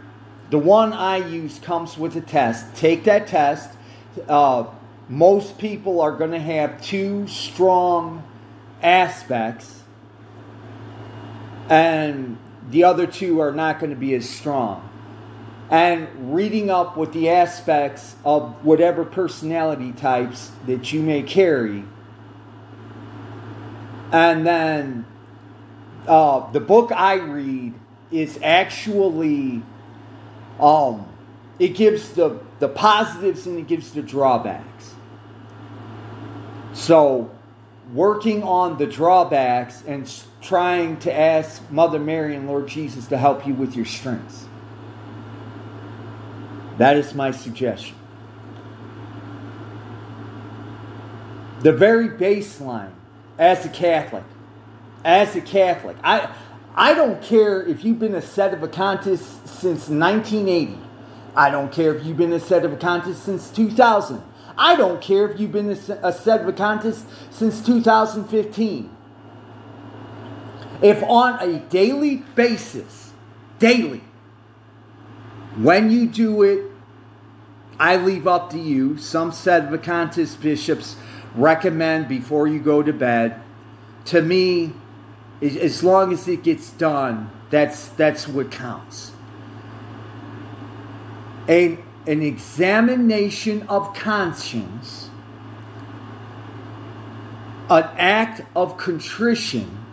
the 0.50 0.58
one 0.58 0.92
I 0.92 1.18
use 1.18 1.58
comes 1.58 1.98
with 1.98 2.16
a 2.16 2.20
test. 2.20 2.74
Take 2.74 3.04
that 3.04 3.26
test. 3.26 3.70
Uh, 4.28 4.64
most 5.08 5.58
people 5.58 6.00
are 6.00 6.12
going 6.12 6.30
to 6.30 6.38
have 6.38 6.80
two 6.82 7.26
strong 7.28 8.24
aspects, 8.82 9.82
and 11.68 12.38
the 12.70 12.84
other 12.84 13.06
two 13.06 13.40
are 13.40 13.52
not 13.52 13.78
going 13.78 13.90
to 13.90 13.96
be 13.96 14.14
as 14.14 14.28
strong. 14.28 14.88
And 15.70 16.34
reading 16.34 16.70
up 16.70 16.96
with 16.96 17.12
the 17.12 17.30
aspects 17.30 18.14
of 18.24 18.64
whatever 18.64 19.04
personality 19.04 19.92
types 19.92 20.50
that 20.66 20.92
you 20.92 21.02
may 21.02 21.22
carry. 21.22 21.84
And 24.12 24.46
then 24.46 25.06
uh, 26.06 26.50
the 26.52 26.60
book 26.60 26.92
I 26.92 27.14
read 27.14 27.74
is 28.10 28.38
actually 28.42 29.62
um, 30.60 31.08
it 31.58 31.74
gives 31.76 32.10
the, 32.10 32.40
the 32.58 32.68
positives 32.68 33.46
and 33.46 33.58
it 33.58 33.66
gives 33.66 33.92
the 33.92 34.02
drawbacks. 34.02 34.94
So, 36.74 37.30
working 37.92 38.42
on 38.42 38.78
the 38.78 38.86
drawbacks 38.86 39.82
and 39.86 40.10
trying 40.40 40.98
to 41.00 41.12
ask 41.12 41.62
Mother 41.70 41.98
Mary 41.98 42.34
and 42.34 42.46
Lord 42.46 42.66
Jesus 42.68 43.06
to 43.08 43.18
help 43.18 43.46
you 43.46 43.54
with 43.54 43.76
your 43.76 43.84
strengths. 43.84 44.46
That 46.78 46.96
is 46.96 47.14
my 47.14 47.30
suggestion. 47.30 47.96
The 51.60 51.72
very 51.72 52.08
baseline 52.08 52.92
as 53.38 53.64
a 53.64 53.68
Catholic, 53.68 54.24
as 55.04 55.34
a 55.36 55.40
Catholic, 55.40 55.96
I 56.02 56.34
I 56.74 56.94
don't 56.94 57.22
care 57.22 57.62
if 57.62 57.84
you've 57.84 57.98
been 57.98 58.14
a 58.14 58.20
Sedevacantist 58.20 59.46
since 59.46 59.88
1980. 59.88 60.78
I 61.36 61.50
don't 61.50 61.70
care 61.70 61.94
if 61.94 62.04
you've 62.04 62.16
been 62.16 62.32
a 62.32 62.38
Sedevacantist 62.38 63.16
since 63.16 63.50
2000. 63.50 64.22
I 64.56 64.76
don't 64.76 65.00
care 65.00 65.28
if 65.28 65.38
you've 65.38 65.52
been 65.52 65.70
a, 65.70 65.76
set 65.76 65.98
of 65.98 66.04
a 66.04 66.12
Sedevacantist 66.12 67.04
since 67.30 67.64
2015. 67.64 68.96
If 70.82 71.02
on 71.04 71.38
a 71.40 71.60
daily 71.60 72.16
basis, 72.34 73.12
daily, 73.58 74.02
when 75.56 75.90
you 75.90 76.06
do 76.06 76.42
it, 76.42 76.70
I 77.78 77.96
leave 77.96 78.26
up 78.26 78.50
to 78.50 78.58
you. 78.58 78.96
Some 78.96 79.30
Sedevacantist 79.30 80.40
bishops 80.40 80.96
recommend 81.34 82.08
before 82.08 82.46
you 82.46 82.60
go 82.60 82.82
to 82.82 82.92
bed. 82.92 83.40
To 84.06 84.22
me, 84.22 84.72
as 85.40 85.82
long 85.82 86.12
as 86.12 86.28
it 86.28 86.42
gets 86.42 86.70
done, 86.70 87.30
that's 87.50 87.88
that's 87.88 88.28
what 88.28 88.50
counts. 88.50 89.12
And 91.48 91.78
an 92.06 92.22
examination 92.22 93.62
of 93.68 93.94
conscience, 93.94 95.10
an 97.68 97.88
act 97.96 98.42
of 98.54 98.76
contrition, 98.76 99.84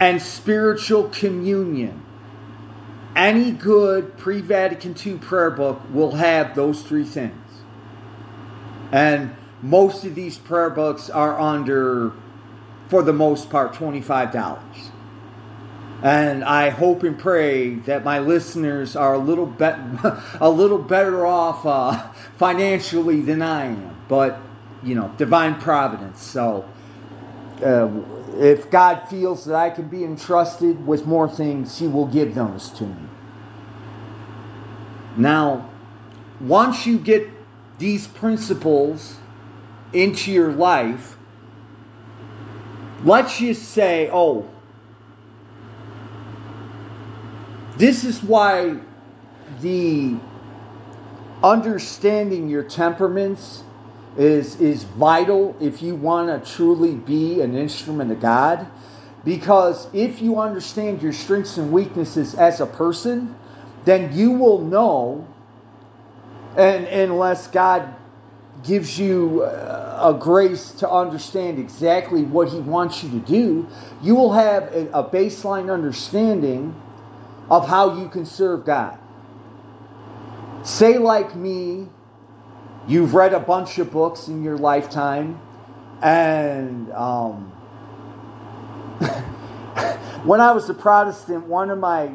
and 0.00 0.20
spiritual 0.20 1.08
communion. 1.08 2.02
Any 3.14 3.50
good 3.50 4.18
pre 4.18 4.42
Vatican 4.42 4.94
II 5.04 5.14
prayer 5.14 5.50
book 5.50 5.80
will 5.90 6.12
have 6.12 6.54
those 6.54 6.82
three 6.82 7.04
things. 7.04 7.45
And 8.92 9.34
most 9.62 10.04
of 10.04 10.14
these 10.14 10.38
prayer 10.38 10.70
books 10.70 11.10
are 11.10 11.38
under, 11.38 12.12
for 12.88 13.02
the 13.02 13.12
most 13.12 13.50
part, 13.50 13.74
$25. 13.74 14.90
And 16.02 16.44
I 16.44 16.68
hope 16.68 17.02
and 17.02 17.18
pray 17.18 17.74
that 17.74 18.04
my 18.04 18.18
listeners 18.18 18.96
are 18.96 19.14
a 19.14 19.18
little 19.18 19.46
bit 19.46 19.74
a 20.40 20.50
little 20.50 20.78
better 20.78 21.26
off 21.26 21.64
uh, 21.64 22.12
financially 22.36 23.22
than 23.22 23.40
I 23.40 23.66
am. 23.66 23.96
But 24.08 24.38
you 24.82 24.94
know, 24.94 25.12
divine 25.16 25.58
providence. 25.58 26.22
So, 26.22 26.68
uh, 27.64 27.90
if 28.38 28.70
God 28.70 29.08
feels 29.08 29.46
that 29.46 29.56
I 29.56 29.70
can 29.70 29.88
be 29.88 30.04
entrusted 30.04 30.86
with 30.86 31.06
more 31.06 31.28
things, 31.28 31.78
He 31.78 31.88
will 31.88 32.06
give 32.06 32.34
those 32.34 32.68
to 32.72 32.84
me. 32.84 33.08
Now, 35.16 35.70
once 36.40 36.86
you 36.86 36.98
get 36.98 37.30
these 37.78 38.06
principles 38.06 39.16
into 39.92 40.32
your 40.32 40.52
life, 40.52 41.16
let's 43.04 43.38
just 43.38 43.70
say, 43.70 44.08
oh, 44.12 44.48
this 47.76 48.04
is 48.04 48.22
why 48.22 48.76
the 49.60 50.16
understanding 51.42 52.48
your 52.48 52.62
temperaments 52.62 53.62
is 54.16 54.58
is 54.60 54.84
vital 54.84 55.54
if 55.60 55.82
you 55.82 55.94
want 55.94 56.44
to 56.44 56.54
truly 56.54 56.94
be 56.94 57.42
an 57.42 57.54
instrument 57.54 58.10
of 58.10 58.20
God. 58.20 58.66
Because 59.24 59.88
if 59.92 60.22
you 60.22 60.40
understand 60.40 61.02
your 61.02 61.12
strengths 61.12 61.58
and 61.58 61.70
weaknesses 61.70 62.34
as 62.34 62.60
a 62.60 62.66
person 62.66 63.34
then 63.86 64.12
you 64.12 64.32
will 64.32 64.60
know 64.60 65.26
and 66.56 66.86
unless 66.86 67.48
God 67.48 67.94
gives 68.64 68.98
you 68.98 69.42
a 69.44 70.16
grace 70.18 70.72
to 70.72 70.90
understand 70.90 71.58
exactly 71.58 72.22
what 72.22 72.48
he 72.48 72.58
wants 72.58 73.02
you 73.04 73.10
to 73.10 73.18
do 73.20 73.68
you 74.02 74.14
will 74.14 74.32
have 74.32 74.64
a 74.72 75.04
baseline 75.04 75.72
understanding 75.72 76.74
of 77.50 77.68
how 77.68 77.98
you 77.98 78.08
can 78.08 78.26
serve 78.26 78.64
God. 78.64 78.98
Say 80.64 80.98
like 80.98 81.36
me 81.36 81.88
you've 82.88 83.14
read 83.14 83.32
a 83.32 83.40
bunch 83.40 83.78
of 83.78 83.90
books 83.90 84.28
in 84.28 84.42
your 84.42 84.56
lifetime, 84.56 85.40
and 86.02 86.90
um, 86.92 87.46
when 90.24 90.40
I 90.40 90.52
was 90.52 90.68
a 90.68 90.74
Protestant, 90.74 91.46
one 91.46 91.70
of 91.70 91.78
my 91.78 92.12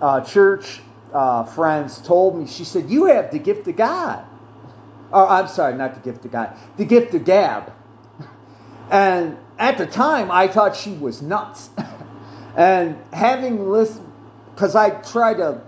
uh, 0.00 0.20
church 0.22 0.80
uh, 1.12 1.44
friends 1.44 2.00
told 2.00 2.38
me, 2.38 2.46
she 2.46 2.64
said, 2.64 2.90
You 2.90 3.06
have 3.06 3.30
the 3.30 3.38
gift 3.38 3.66
of 3.68 3.76
God. 3.76 4.24
Oh, 5.12 5.26
I'm 5.26 5.48
sorry, 5.48 5.74
not 5.74 5.94
the 5.94 6.00
gift 6.00 6.24
of 6.24 6.32
God, 6.32 6.56
the 6.76 6.84
gift 6.84 7.14
of 7.14 7.24
gab. 7.24 7.72
And 8.90 9.38
at 9.58 9.78
the 9.78 9.86
time, 9.86 10.30
I 10.30 10.48
thought 10.48 10.74
she 10.76 10.92
was 10.92 11.22
nuts. 11.22 11.70
and 12.56 12.98
having 13.12 13.70
listened, 13.70 14.10
because 14.54 14.74
I 14.74 14.90
try 14.90 15.34
to 15.34 15.62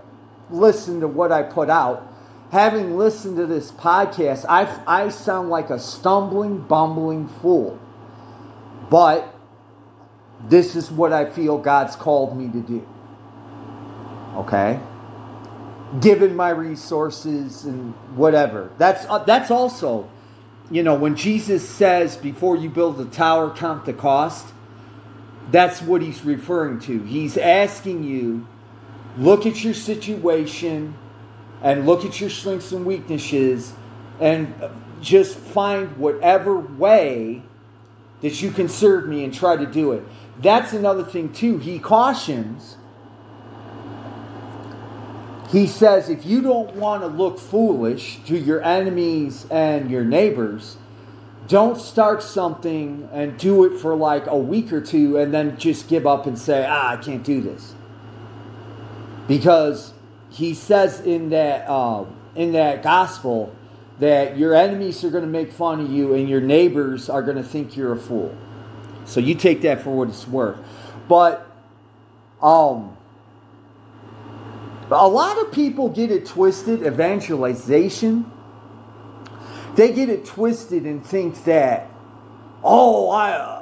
listen 0.49 0.99
to 0.99 1.07
what 1.07 1.31
I 1.31 1.43
put 1.43 1.69
out, 1.69 2.13
having 2.51 2.97
listened 2.97 3.37
to 3.37 3.45
this 3.45 3.71
podcast, 3.71 4.45
I, 4.47 4.81
I 4.85 5.09
sound 5.09 5.49
like 5.49 5.69
a 5.69 5.79
stumbling, 5.79 6.59
bumbling 6.59 7.27
fool. 7.27 7.79
But 8.89 9.33
this 10.47 10.75
is 10.75 10.91
what 10.91 11.13
I 11.13 11.25
feel 11.25 11.57
God's 11.57 11.95
called 11.95 12.37
me 12.37 12.49
to 12.49 12.61
do. 12.61 12.87
Okay? 14.35 14.79
Given 15.99 16.35
my 16.35 16.49
resources 16.49 17.65
and 17.65 17.93
whatever. 18.15 18.71
That's, 18.77 19.05
uh, 19.05 19.19
that's 19.19 19.51
also, 19.51 20.09
you 20.71 20.81
know, 20.81 20.95
when 20.95 21.15
Jesus 21.15 21.67
says, 21.67 22.17
before 22.17 22.55
you 22.57 22.69
build 22.69 22.99
a 22.99 23.05
tower, 23.05 23.53
count 23.55 23.85
the 23.85 23.93
cost, 23.93 24.47
that's 25.51 25.81
what 25.81 26.01
he's 26.01 26.23
referring 26.25 26.79
to. 26.81 27.03
He's 27.03 27.37
asking 27.37 28.03
you, 28.03 28.47
look 29.17 29.45
at 29.45 29.63
your 29.63 29.75
situation 29.75 30.95
and 31.61 31.85
look 31.85 32.05
at 32.05 32.19
your 32.19 32.29
strengths 32.29 32.71
and 32.71 32.85
weaknesses 32.85 33.73
and 34.19 34.53
just 35.01 35.37
find 35.37 35.95
whatever 35.97 36.57
way 36.57 37.43
that 38.21 38.41
you 38.41 38.51
can 38.51 38.69
serve 38.69 39.07
me 39.07 39.23
and 39.23 39.33
try 39.33 39.57
to 39.57 39.65
do 39.65 39.91
it. 39.91 40.03
That's 40.39 40.73
another 40.73 41.03
thing, 41.03 41.33
too. 41.33 41.57
He 41.57 41.77
cautions. 41.77 42.77
He 45.53 45.67
says, 45.67 46.09
if 46.09 46.25
you 46.25 46.41
don't 46.41 46.75
want 46.77 47.03
to 47.03 47.07
look 47.07 47.37
foolish 47.37 48.17
to 48.25 48.35
your 48.35 48.63
enemies 48.63 49.45
and 49.51 49.91
your 49.91 50.03
neighbors, 50.03 50.77
don't 51.47 51.79
start 51.79 52.23
something 52.23 53.07
and 53.13 53.37
do 53.37 53.63
it 53.65 53.79
for 53.79 53.95
like 53.95 54.25
a 54.25 54.35
week 54.35 54.73
or 54.73 54.81
two 54.81 55.17
and 55.17 55.31
then 55.31 55.55
just 55.59 55.87
give 55.87 56.07
up 56.07 56.25
and 56.25 56.39
say, 56.39 56.65
ah, 56.67 56.93
I 56.93 56.97
can't 56.97 57.23
do 57.23 57.39
this. 57.39 57.75
Because 59.27 59.93
he 60.31 60.55
says 60.55 61.01
in 61.01 61.29
that 61.29 61.69
uh, 61.69 62.05
in 62.35 62.53
that 62.53 62.81
gospel 62.81 63.55
that 63.99 64.35
your 64.35 64.55
enemies 64.55 65.03
are 65.03 65.11
going 65.11 65.23
to 65.23 65.29
make 65.29 65.51
fun 65.51 65.81
of 65.81 65.91
you 65.91 66.15
and 66.15 66.27
your 66.27 66.41
neighbors 66.41 67.09
are 67.09 67.21
going 67.21 67.37
to 67.37 67.43
think 67.43 67.77
you're 67.77 67.93
a 67.93 67.99
fool. 67.99 68.35
So 69.05 69.19
you 69.19 69.35
take 69.35 69.61
that 69.61 69.83
for 69.83 69.91
what 69.91 70.09
it's 70.09 70.27
worth. 70.27 70.57
But 71.07 71.47
um, 72.41 72.97
a 74.91 75.07
lot 75.07 75.39
of 75.39 75.51
people 75.51 75.89
get 75.89 76.11
it 76.11 76.25
twisted. 76.25 76.85
Evangelization. 76.85 78.31
They 79.75 79.91
get 79.91 80.09
it 80.09 80.25
twisted 80.25 80.83
and 80.83 81.05
think 81.05 81.43
that, 81.45 81.89
oh, 82.63 83.09
I. 83.09 83.61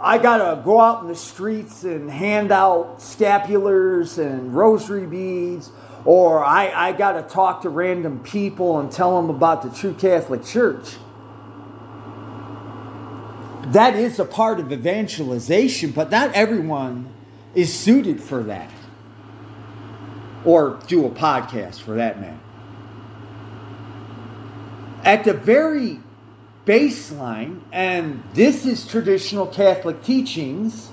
I 0.00 0.18
gotta 0.18 0.62
go 0.62 0.80
out 0.80 1.02
in 1.02 1.08
the 1.08 1.16
streets 1.16 1.82
and 1.82 2.08
hand 2.08 2.52
out 2.52 3.00
scapulars 3.00 4.16
and 4.16 4.54
rosary 4.54 5.06
beads, 5.06 5.72
or 6.04 6.44
I, 6.44 6.70
I 6.70 6.92
got 6.92 7.14
to 7.14 7.22
talk 7.22 7.62
to 7.62 7.68
random 7.68 8.20
people 8.20 8.78
and 8.78 8.92
tell 8.92 9.20
them 9.20 9.28
about 9.28 9.62
the 9.62 9.70
true 9.70 9.94
Catholic 9.94 10.44
Church. 10.44 10.96
That 13.72 13.96
is 13.96 14.20
a 14.20 14.24
part 14.24 14.60
of 14.60 14.70
evangelization, 14.70 15.90
but 15.90 16.12
not 16.12 16.32
everyone 16.32 17.12
is 17.56 17.74
suited 17.74 18.20
for 18.22 18.44
that. 18.44 18.70
Or 20.44 20.78
do 20.86 21.06
a 21.06 21.10
podcast 21.10 21.80
for 21.80 21.96
that 21.96 22.20
matter. 22.20 22.38
At 25.04 25.24
the 25.24 25.34
very 25.34 26.00
baseline, 26.66 27.60
and 27.72 28.22
this 28.34 28.66
is 28.66 28.86
traditional 28.86 29.46
Catholic 29.46 30.02
teachings 30.04 30.90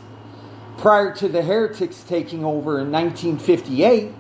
prior 0.78 1.14
to 1.16 1.28
the 1.28 1.42
heretics 1.42 2.04
taking 2.04 2.44
over 2.44 2.80
in 2.80 2.92
1958 2.92 4.14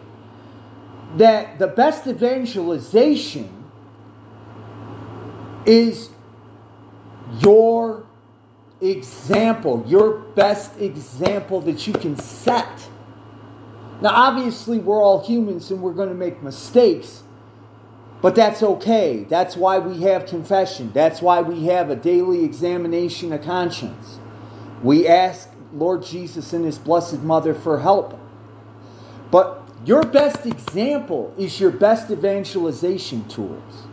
that 1.17 1.59
the 1.59 1.67
best 1.67 2.07
evangelization 2.07 3.49
is 5.65 6.09
your 7.39 8.05
example, 8.81 9.83
your 9.87 10.19
best 10.19 10.79
example 10.79 11.61
that 11.61 11.87
you 11.87 11.93
can 11.93 12.17
set. 12.17 12.67
Now, 14.01 14.09
obviously, 14.09 14.79
we're 14.79 15.01
all 15.01 15.25
humans 15.25 15.71
and 15.71 15.81
we're 15.81 15.93
going 15.93 16.09
to 16.09 16.15
make 16.15 16.43
mistakes, 16.43 17.23
but 18.21 18.35
that's 18.35 18.61
okay. 18.61 19.25
That's 19.29 19.55
why 19.55 19.79
we 19.79 20.01
have 20.03 20.25
confession. 20.25 20.91
That's 20.93 21.21
why 21.21 21.41
we 21.41 21.65
have 21.65 21.89
a 21.89 21.95
daily 21.95 22.43
examination 22.43 23.31
of 23.31 23.41
conscience. 23.41 24.19
We 24.83 25.07
ask 25.07 25.49
Lord 25.73 26.03
Jesus 26.03 26.53
and 26.53 26.65
His 26.65 26.77
Blessed 26.77 27.21
Mother 27.21 27.53
for 27.53 27.79
help. 27.79 28.19
But 29.31 29.61
your 29.85 30.03
best 30.03 30.45
example 30.45 31.33
is 31.37 31.59
your 31.59 31.71
best 31.71 32.11
evangelization 32.11 33.27
tools. 33.27 33.87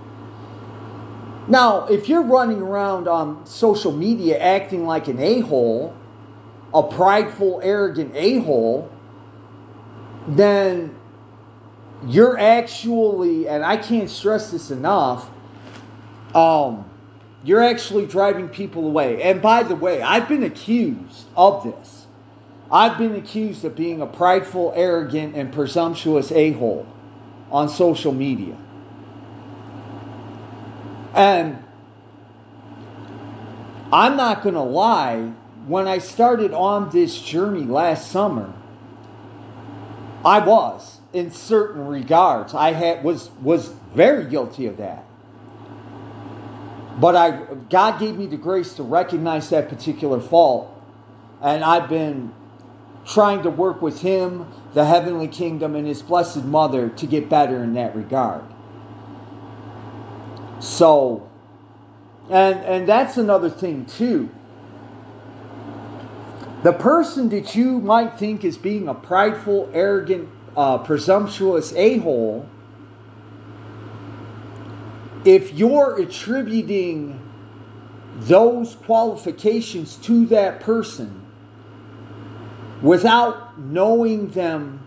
Now, 1.49 1.87
if 1.87 2.09
you're 2.09 2.23
running 2.23 2.63
around 2.63 3.09
on 3.09 3.45
social 3.47 3.93
media 3.93 4.39
acting 4.39 4.87
like 4.87 5.09
an 5.09 5.19
a 5.19 5.41
hole, 5.41 5.95
a 6.73 6.83
prideful, 6.83 7.61
arrogant 7.63 8.13
a 8.15 8.39
hole, 8.39 8.92
then 10.27 10.95
you're 12.07 12.39
actually, 12.39 13.49
and 13.49 13.65
I 13.65 13.77
can't 13.77 14.11
stress 14.11 14.51
this 14.51 14.71
enough, 14.71 15.29
um, 16.35 16.89
you're 17.45 17.63
actually 17.63 18.07
driving 18.07 18.49
people 18.49 18.87
away. 18.87 19.23
And 19.23 19.43
by 19.43 19.63
the 19.63 19.75
way, 19.75 20.01
I've 20.01 20.29
been 20.29 20.45
accused 20.45 21.27
of 21.37 21.65
this. 21.65 22.07
I've 22.71 22.97
been 22.97 23.17
accused 23.17 23.65
of 23.65 23.77
being 23.77 24.01
a 24.01 24.07
prideful, 24.07 24.73
arrogant, 24.75 25.35
and 25.37 25.53
presumptuous 25.53 26.33
a 26.33 26.53
hole 26.53 26.87
on 27.51 27.69
social 27.69 28.13
media. 28.13 28.57
And 31.15 31.63
I'm 33.93 34.17
not 34.17 34.43
going 34.43 34.55
to 34.55 34.63
lie, 34.63 35.33
when 35.67 35.87
I 35.87 35.99
started 35.99 36.55
on 36.55 36.89
this 36.91 37.21
journey 37.21 37.65
last 37.65 38.11
summer, 38.11 38.55
I 40.25 40.39
was 40.39 41.01
in 41.13 41.31
certain 41.31 41.87
regards. 41.87 42.55
I 42.55 42.73
had 42.73 43.05
was 43.05 43.31
was 43.41 43.69
very 43.95 44.25
guilty 44.25 44.67
of 44.67 44.77
that. 44.79 45.05
But 47.01 47.17
I 47.17 47.31
God 47.71 47.99
gave 47.99 48.17
me 48.17 48.27
the 48.27 48.37
grace 48.37 48.75
to 48.75 48.83
recognize 48.83 49.51
that 49.51 49.69
particular 49.69 50.21
fault. 50.21 50.69
And 51.41 51.65
I've 51.65 51.89
been 51.89 52.33
trying 53.05 53.43
to 53.43 53.51
work 53.51 53.83
with 53.83 54.01
Him, 54.01 54.47
the 54.75 54.85
heavenly 54.85 55.27
kingdom, 55.29 55.75
and 55.75 55.87
His 55.87 56.03
blessed 56.03 56.45
mother 56.45 56.89
to 56.89 57.07
get 57.07 57.29
better 57.29 57.63
in 57.65 57.75
that 57.75 57.97
regard. 57.97 58.45
So, 60.61 61.29
and 62.31 62.61
and 62.61 62.89
that's 62.89 63.17
another 63.17 63.51
thing 63.51 63.87
too. 63.87 64.31
The 66.63 66.73
person 66.73 67.29
that 67.31 67.57
you 67.57 67.81
might 67.81 68.19
think 68.19 68.45
is 68.45 68.57
being 68.57 68.87
a 68.87 68.95
prideful, 68.95 69.69
arrogant, 69.75 70.29
uh, 70.57 70.79
presumptuous 70.79 71.73
a 71.75 71.99
hole, 71.99 72.49
if 75.25 75.53
you're 75.53 76.01
attributing 76.01 77.19
those 78.21 78.77
qualifications 78.77 79.97
to 79.97 80.27
that 80.27 80.61
person, 80.61 81.25
without 82.81 83.59
knowing 83.59 84.29
them 84.29 84.81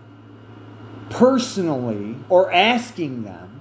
personally 1.10 2.16
or 2.30 2.50
asking 2.52 3.24
them, 3.24 3.60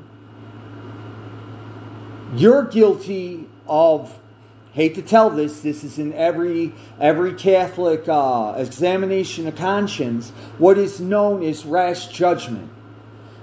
you're 2.35 2.63
guilty 2.63 3.47
of 3.67 4.17
hate 4.75 4.93
to 4.95 5.01
tell 5.01 5.29
this 5.29 5.61
this 5.61 5.83
is 5.83 5.97
in 5.97 6.13
every 6.13 6.71
every 6.99 7.33
catholic 7.33 8.07
uh, 8.07 8.53
examination 8.57 9.47
of 9.47 9.55
conscience 9.55 10.29
what 10.57 10.77
is 10.77 10.99
known 10.99 11.41
as 11.41 11.65
rash 11.65 12.09
judgment 12.09 12.69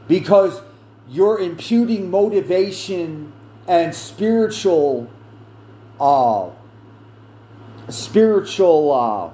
because 0.07 0.61
you're 1.09 1.41
imputing 1.41 2.11
motivation 2.11 3.33
and 3.67 3.95
spiritual 3.95 5.11
uh, 5.99 6.51
spiritual 7.89 8.93
uh, 8.93 9.31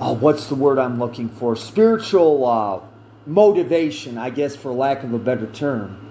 oh, 0.00 0.12
what's 0.14 0.46
the 0.46 0.54
word 0.54 0.78
i'm 0.78 0.98
looking 0.98 1.28
for 1.28 1.54
spiritual 1.54 2.46
uh, 2.46 2.80
motivation 3.26 4.16
i 4.16 4.30
guess 4.30 4.56
for 4.56 4.72
lack 4.72 5.04
of 5.04 5.12
a 5.12 5.18
better 5.18 5.46
term 5.48 6.02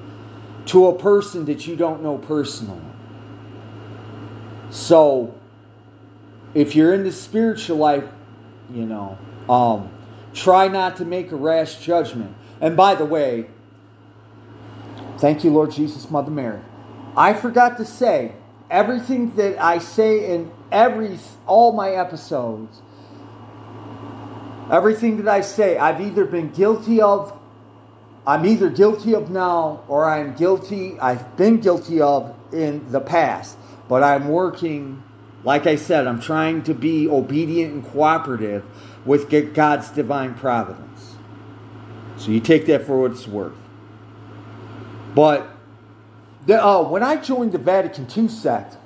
to 0.68 0.88
a 0.88 0.98
person 0.98 1.45
that 1.45 1.66
you 1.66 1.76
don't 1.76 2.04
know 2.04 2.18
personally. 2.18 2.82
So, 4.78 5.34
if 6.53 6.75
you're 6.75 6.93
in 6.93 7.03
the 7.03 7.11
spiritual 7.11 7.78
life, 7.78 8.05
you 8.71 8.86
know, 8.86 9.17
um, 9.49 9.89
try 10.36 10.67
not 10.67 10.97
to 10.97 11.05
make 11.05 11.32
a 11.32 11.36
rash 11.36 11.84
judgment. 11.84 12.36
And 12.61 12.78
by 12.78 12.93
the 12.93 13.03
way, 13.03 13.47
thank 15.17 15.43
you, 15.43 15.49
Lord 15.49 15.71
Jesus, 15.71 16.11
Mother 16.11 16.30
Mary. 16.30 16.61
I 17.17 17.34
forgot 17.34 17.78
to 17.78 17.86
say 17.86 18.34
everything 18.69 19.36
that 19.38 19.59
I 19.59 19.80
say 19.80 20.32
in 20.32 20.51
every 20.71 21.17
all 21.47 21.71
my 21.71 21.89
episodes. 21.89 22.80
Everything 24.71 25.17
that 25.17 25.28
I 25.28 25.41
say, 25.41 25.80
I've 25.80 26.01
either 26.01 26.23
been 26.23 26.51
guilty 26.51 27.01
of 27.01 27.36
I'm 28.28 28.45
either 28.45 28.69
guilty 28.69 29.15
of 29.15 29.32
now 29.32 29.84
or 29.88 30.05
I'm 30.05 30.36
guilty, 30.36 30.99
I've 30.99 31.36
been 31.36 31.61
guilty 31.61 31.99
of 31.99 32.36
in 32.53 32.91
the 32.91 32.99
past. 32.99 33.57
But 33.88 34.04
I'm 34.04 34.28
working, 34.28 35.04
like 35.44 35.66
I 35.68 35.76
said, 35.76 36.08
I'm 36.08 36.20
trying 36.20 36.64
to 36.64 36.74
be 36.74 37.08
obedient 37.08 37.74
and 37.74 37.86
cooperative 37.86 38.64
with 39.06 39.30
God's 39.54 39.90
divine 39.90 40.34
providence. 40.34 41.16
So 42.18 42.32
you 42.32 42.40
take 42.40 42.66
that 42.66 42.86
for 42.86 43.00
what 43.00 43.12
it's 43.12 43.28
worth. 43.28 43.54
But 45.16 45.50
the, 46.46 46.64
uh, 46.64 46.84
when 46.84 47.04
I 47.04 47.18
joined 47.18 47.52
the 47.52 47.58
Vatican 47.58 48.08
II 48.16 48.28
sect, 48.28 48.78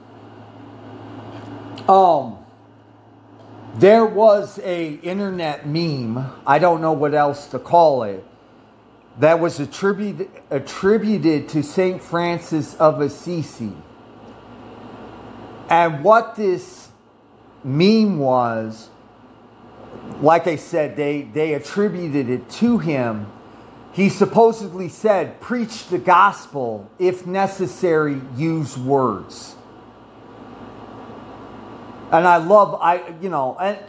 um, 1.89 2.37
there 3.75 4.05
was 4.05 4.59
a 4.59 4.93
internet 4.95 5.65
meme. 5.65 6.25
I 6.45 6.59
don't 6.59 6.81
know 6.81 6.93
what 6.93 7.13
else 7.13 7.47
to 7.47 7.59
call 7.59 8.03
it 8.03 8.23
that 9.19 9.39
was 9.39 9.59
attributed, 9.59 10.29
attributed 10.49 11.49
to 11.49 11.63
St. 11.63 12.01
Francis 12.01 12.75
of 12.75 13.01
Assisi. 13.01 13.73
And 15.71 16.03
what 16.03 16.35
this 16.35 16.89
meme 17.63 18.19
was, 18.19 18.89
like 20.19 20.45
I 20.45 20.57
said, 20.57 20.97
they, 20.97 21.21
they 21.21 21.53
attributed 21.53 22.29
it 22.29 22.49
to 22.49 22.77
him. 22.77 23.31
He 23.93 24.09
supposedly 24.09 24.89
said, 24.89 25.39
Preach 25.39 25.87
the 25.87 25.97
gospel, 25.97 26.91
if 26.99 27.25
necessary, 27.25 28.19
use 28.35 28.77
words. 28.77 29.55
And 32.11 32.27
I 32.27 32.35
love, 32.35 32.77
I, 32.81 33.15
you 33.21 33.29
know, 33.29 33.57
and 33.57 33.79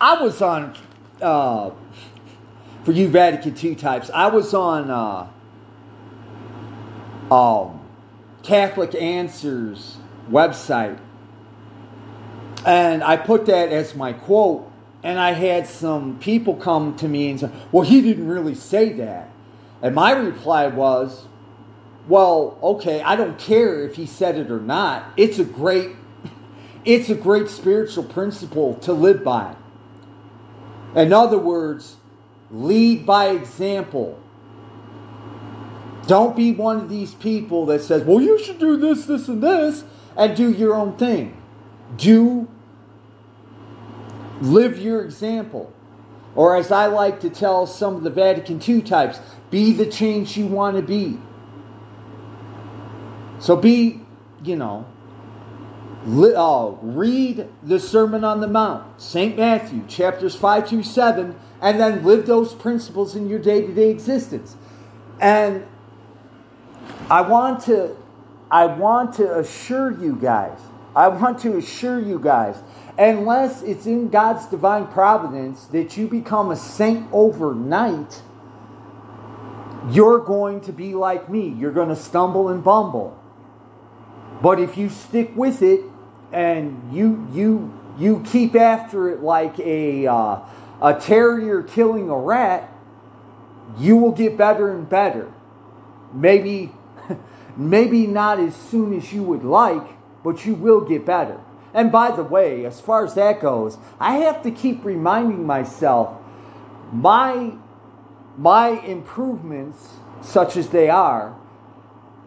I 0.00 0.22
was 0.22 0.40
on 0.40 0.74
uh, 1.20 1.70
for 2.84 2.92
you 2.92 3.08
Vatican 3.08 3.54
II 3.62 3.74
types, 3.74 4.10
I 4.14 4.28
was 4.28 4.54
on 4.54 4.90
uh, 4.90 5.28
um, 7.34 7.80
Catholic 8.42 8.94
Answers 8.94 9.96
website, 10.30 10.98
and 12.66 13.02
I 13.02 13.16
put 13.16 13.46
that 13.46 13.70
as 13.70 13.94
my 13.94 14.12
quote. 14.12 14.70
And 15.02 15.20
I 15.20 15.32
had 15.32 15.68
some 15.68 16.18
people 16.18 16.56
come 16.56 16.96
to 16.96 17.06
me 17.06 17.30
and 17.30 17.38
say, 17.38 17.50
"Well, 17.70 17.84
he 17.84 18.00
didn't 18.00 18.26
really 18.26 18.56
say 18.56 18.92
that." 18.94 19.30
And 19.80 19.94
my 19.94 20.10
reply 20.10 20.66
was, 20.66 21.26
"Well, 22.08 22.58
okay, 22.62 23.02
I 23.02 23.14
don't 23.14 23.38
care 23.38 23.84
if 23.84 23.94
he 23.94 24.04
said 24.04 24.36
it 24.36 24.50
or 24.50 24.58
not. 24.58 25.04
It's 25.16 25.38
a 25.38 25.44
great, 25.44 25.90
it's 26.84 27.08
a 27.08 27.14
great 27.14 27.48
spiritual 27.48 28.04
principle 28.04 28.74
to 28.82 28.92
live 28.92 29.22
by." 29.22 29.54
In 30.96 31.12
other 31.12 31.38
words, 31.38 31.96
Lead 32.50 33.04
by 33.04 33.28
example. 33.28 34.18
Don't 36.06 36.36
be 36.36 36.52
one 36.52 36.76
of 36.76 36.88
these 36.88 37.14
people 37.14 37.66
that 37.66 37.82
says, 37.82 38.04
well, 38.04 38.20
you 38.20 38.42
should 38.42 38.60
do 38.60 38.76
this, 38.76 39.06
this, 39.06 39.26
and 39.26 39.42
this, 39.42 39.84
and 40.16 40.36
do 40.36 40.52
your 40.52 40.74
own 40.74 40.96
thing. 40.96 41.36
Do 41.96 42.46
live 44.40 44.78
your 44.78 45.04
example. 45.04 45.72
Or, 46.34 46.56
as 46.56 46.70
I 46.70 46.86
like 46.86 47.20
to 47.20 47.30
tell 47.30 47.66
some 47.66 47.96
of 47.96 48.02
the 48.02 48.10
Vatican 48.10 48.60
II 48.66 48.82
types, 48.82 49.20
be 49.50 49.72
the 49.72 49.86
change 49.86 50.36
you 50.36 50.46
want 50.46 50.76
to 50.76 50.82
be. 50.82 51.18
So, 53.38 53.56
be, 53.56 54.02
you 54.44 54.56
know, 54.56 54.86
uh, 56.06 56.76
read 56.82 57.48
the 57.62 57.80
Sermon 57.80 58.22
on 58.22 58.40
the 58.40 58.46
Mount, 58.46 59.00
St. 59.00 59.36
Matthew, 59.36 59.84
chapters 59.88 60.36
5 60.36 60.68
through 60.68 60.82
7, 60.84 61.34
and 61.60 61.80
then 61.80 62.04
live 62.04 62.26
those 62.26 62.54
principles 62.54 63.16
in 63.16 63.28
your 63.28 63.38
day 63.38 63.62
to 63.62 63.74
day 63.74 63.90
existence. 63.90 64.56
And 65.20 65.66
I 67.10 67.22
want 67.22 67.62
to, 67.64 67.96
I 68.50 68.66
want 68.66 69.14
to 69.14 69.38
assure 69.38 69.90
you 69.90 70.16
guys, 70.16 70.58
I 70.94 71.08
want 71.08 71.40
to 71.40 71.56
assure 71.56 72.00
you 72.00 72.18
guys, 72.18 72.56
unless 72.98 73.62
it's 73.62 73.86
in 73.86 74.08
God's 74.08 74.46
divine 74.46 74.86
providence 74.88 75.66
that 75.66 75.96
you 75.96 76.08
become 76.08 76.50
a 76.50 76.56
saint 76.56 77.06
overnight, 77.12 78.22
you're 79.90 80.18
going 80.18 80.60
to 80.62 80.72
be 80.72 80.94
like 80.94 81.28
me. 81.28 81.48
You're 81.48 81.72
going 81.72 81.90
to 81.90 81.96
stumble 81.96 82.48
and 82.48 82.64
bumble. 82.64 83.18
But 84.42 84.60
if 84.60 84.76
you 84.76 84.88
stick 84.88 85.34
with 85.36 85.62
it 85.62 85.80
and 86.32 86.92
you 86.92 87.26
you 87.32 87.72
you 87.98 88.22
keep 88.26 88.54
after 88.54 89.08
it 89.08 89.22
like 89.22 89.58
a 89.58 90.06
uh, 90.06 90.40
a 90.82 90.94
terrier 90.94 91.62
killing 91.62 92.10
a 92.10 92.16
rat, 92.16 92.72
you 93.78 93.96
will 93.96 94.12
get 94.12 94.36
better 94.36 94.70
and 94.70 94.88
better. 94.88 95.32
Maybe, 96.12 96.72
maybe 97.56 98.06
not 98.06 98.38
as 98.40 98.54
soon 98.54 98.96
as 98.96 99.12
you 99.12 99.22
would 99.22 99.44
like, 99.44 99.86
but 100.22 100.44
you 100.44 100.54
will 100.54 100.80
get 100.80 101.06
better. 101.06 101.40
And 101.76 101.92
by 101.92 102.10
the 102.10 102.22
way, 102.22 102.64
as 102.64 102.80
far 102.80 103.04
as 103.04 103.14
that 103.14 103.42
goes, 103.42 103.76
I 104.00 104.16
have 104.20 104.42
to 104.44 104.50
keep 104.50 104.82
reminding 104.82 105.46
myself 105.46 106.16
my 106.90 107.52
my 108.38 108.68
improvements, 108.80 109.88
such 110.22 110.56
as 110.56 110.70
they 110.70 110.88
are, 110.90 111.36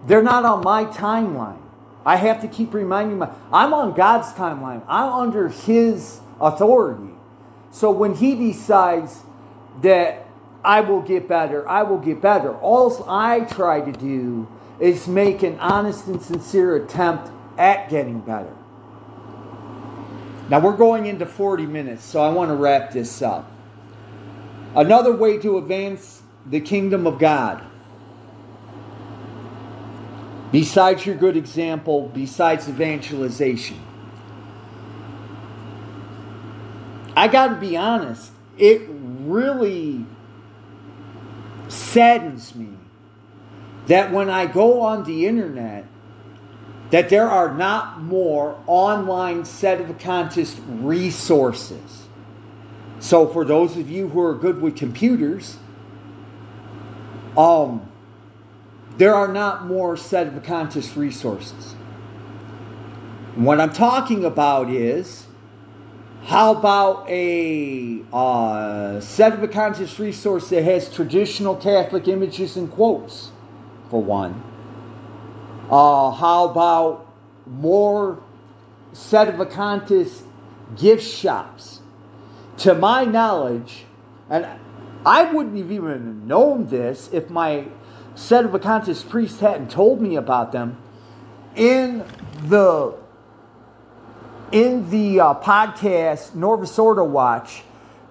they're 0.06 0.24
not 0.24 0.46
on 0.46 0.64
my 0.64 0.86
timeline. 0.86 1.62
I 2.06 2.16
have 2.16 2.42
to 2.42 2.48
keep 2.48 2.76
reminding 2.76 3.18
my 3.18 3.32
I'm 3.52 3.74
on 3.74 3.96
God's 3.96 4.32
timeline. 4.34 4.84
I'm 4.88 5.12
under 5.12 5.50
his 5.50 6.20
authority. 6.40 7.14
So 7.72 7.90
when 7.90 8.14
he 8.14 8.36
decides 8.36 9.20
that 9.82 10.28
I 10.64 10.82
will 10.82 11.02
get 11.02 11.28
better, 11.28 11.68
I 11.68 11.84
will 11.84 11.98
get 11.98 12.22
better, 12.22 12.56
all 12.58 13.04
I 13.10 13.42
try 13.42 13.82
to 13.82 13.92
do 13.92 14.48
is 14.80 15.08
make 15.08 15.42
an 15.42 15.58
honest 15.60 16.06
and 16.06 16.22
sincere 16.22 16.76
attempt 16.76 17.32
at 17.58 17.90
getting 17.90 18.20
better. 18.20 18.59
Now 20.50 20.60
we're 20.60 20.78
going 20.78 21.06
into 21.06 21.26
40 21.26 21.68
minutes, 21.68 22.04
so 22.04 22.22
I 22.22 22.30
want 22.30 22.50
to 22.50 22.56
wrap 22.56 22.92
this 22.92 23.22
up. 23.22 23.52
Another 24.76 25.16
way 25.16 25.38
to 25.40 25.58
advance 25.58 26.24
the 26.46 26.60
kingdom 26.60 27.06
of 27.06 27.20
God, 27.20 27.64
besides 30.52 31.06
your 31.06 31.16
good 31.16 31.38
example, 31.38 32.10
besides 32.14 32.68
evangelization, 32.68 33.80
I 37.16 37.28
got 37.28 37.48
to 37.48 37.56
be 37.56 37.78
honest, 37.78 38.32
it 38.58 38.84
really 38.90 40.06
saddens 41.68 42.56
me 42.56 42.70
that 43.88 44.12
when 44.12 44.30
I 44.30 44.46
go 44.46 44.82
on 44.82 45.04
the 45.04 45.28
internet, 45.28 45.86
that 46.92 47.10
there 47.10 47.28
are 47.28 47.54
not 47.54 48.02
more 48.02 48.62
online 48.66 49.44
sedevacantist 49.44 50.60
resources. 50.68 52.08
So 53.00 53.28
for 53.28 53.46
those 53.46 53.78
of 53.78 53.90
you 53.90 54.10
who 54.10 54.22
are 54.22 54.34
good 54.34 54.62
with 54.62 54.76
computers, 54.76 55.58
um, 57.38 57.90
there 58.98 59.14
are 59.14 59.28
not 59.28 59.66
more 59.66 59.96
sedevacantist 59.96 60.96
resources. 60.96 61.76
And 63.36 63.46
what 63.46 63.62
I'm 63.62 63.72
talking 63.72 64.26
about 64.26 64.70
is 64.70 65.28
how 66.26 66.56
about 66.56 67.10
a 67.10 68.02
uh, 68.12 69.00
sedevacantist 69.00 70.00
resource 70.00 70.50
that 70.50 70.64
has 70.64 70.94
traditional 70.94 71.56
Catholic 71.56 72.08
images 72.08 72.58
and 72.58 72.70
quotes, 72.70 73.32
for 73.90 74.04
one? 74.04 74.49
Uh, 75.70 76.10
how 76.12 76.50
about 76.50 77.08
more 77.46 78.22
Sedevacantist 78.94 80.24
gift 80.76 81.04
shops? 81.04 81.82
To 82.58 82.74
my 82.74 83.06
knowledge, 83.06 83.86
and 84.30 84.48
I 85.06 85.32
wouldn't 85.32 85.58
have 85.58 85.72
even 85.72 86.28
known 86.28 86.68
this 86.68 87.10
if 87.14 87.30
my 87.30 87.66
Sedevacantist 88.16 89.10
priest 89.10 89.40
hadn't 89.40 89.70
told 89.70 90.02
me 90.02 90.16
about 90.16 90.52
them. 90.52 90.78
In 91.56 92.04
the 92.46 92.96
in 94.52 94.90
the 94.90 95.20
uh, 95.20 95.34
podcast 95.36 96.34
Novus 96.34 96.78
Ordo 96.80 97.04
Watch, 97.04 97.62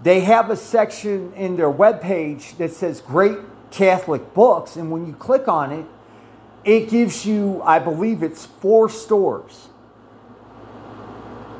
they 0.02 0.20
have 0.20 0.50
a 0.50 0.56
section 0.56 1.32
in 1.32 1.56
their 1.56 1.70
webpage 1.70 2.56
that 2.58 2.72
says 2.72 3.00
Great 3.00 3.38
Catholic 3.72 4.32
Books, 4.32 4.76
and 4.76 4.90
when 4.90 5.06
you 5.06 5.12
click 5.12 5.48
on 5.48 5.72
it, 5.72 5.84
it 6.68 6.90
gives 6.90 7.24
you, 7.24 7.62
I 7.64 7.78
believe 7.78 8.22
it's 8.22 8.44
four 8.44 8.90
stores 8.90 9.68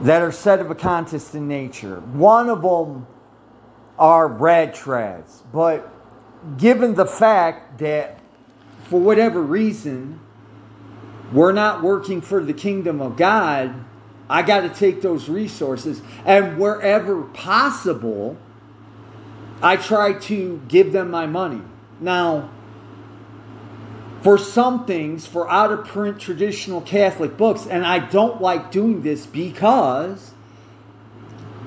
that 0.02 0.20
are 0.20 0.28
sedevacantist 0.28 1.34
in 1.34 1.48
nature. 1.48 2.00
One 2.00 2.50
of 2.50 2.60
them 2.60 3.06
are 3.98 4.28
rad 4.28 4.74
trads, 4.74 5.40
but 5.50 5.90
given 6.58 6.94
the 6.94 7.06
fact 7.06 7.78
that 7.78 8.18
for 8.90 9.00
whatever 9.00 9.40
reason 9.40 10.20
we're 11.32 11.52
not 11.52 11.82
working 11.82 12.20
for 12.20 12.44
the 12.44 12.52
kingdom 12.52 13.00
of 13.00 13.16
God, 13.16 13.82
I 14.28 14.42
got 14.42 14.60
to 14.60 14.68
take 14.68 15.00
those 15.00 15.30
resources 15.30 16.02
and 16.26 16.58
wherever 16.58 17.22
possible, 17.22 18.36
I 19.62 19.76
try 19.76 20.12
to 20.12 20.60
give 20.68 20.92
them 20.92 21.10
my 21.10 21.24
money. 21.24 21.62
Now, 21.98 22.50
for 24.22 24.36
some 24.36 24.84
things, 24.84 25.26
for 25.26 25.48
out 25.48 25.72
of 25.72 25.84
print 25.84 26.20
traditional 26.20 26.80
Catholic 26.80 27.36
books, 27.36 27.66
and 27.66 27.86
I 27.86 28.00
don't 28.00 28.40
like 28.40 28.70
doing 28.70 29.02
this 29.02 29.26
because 29.26 30.32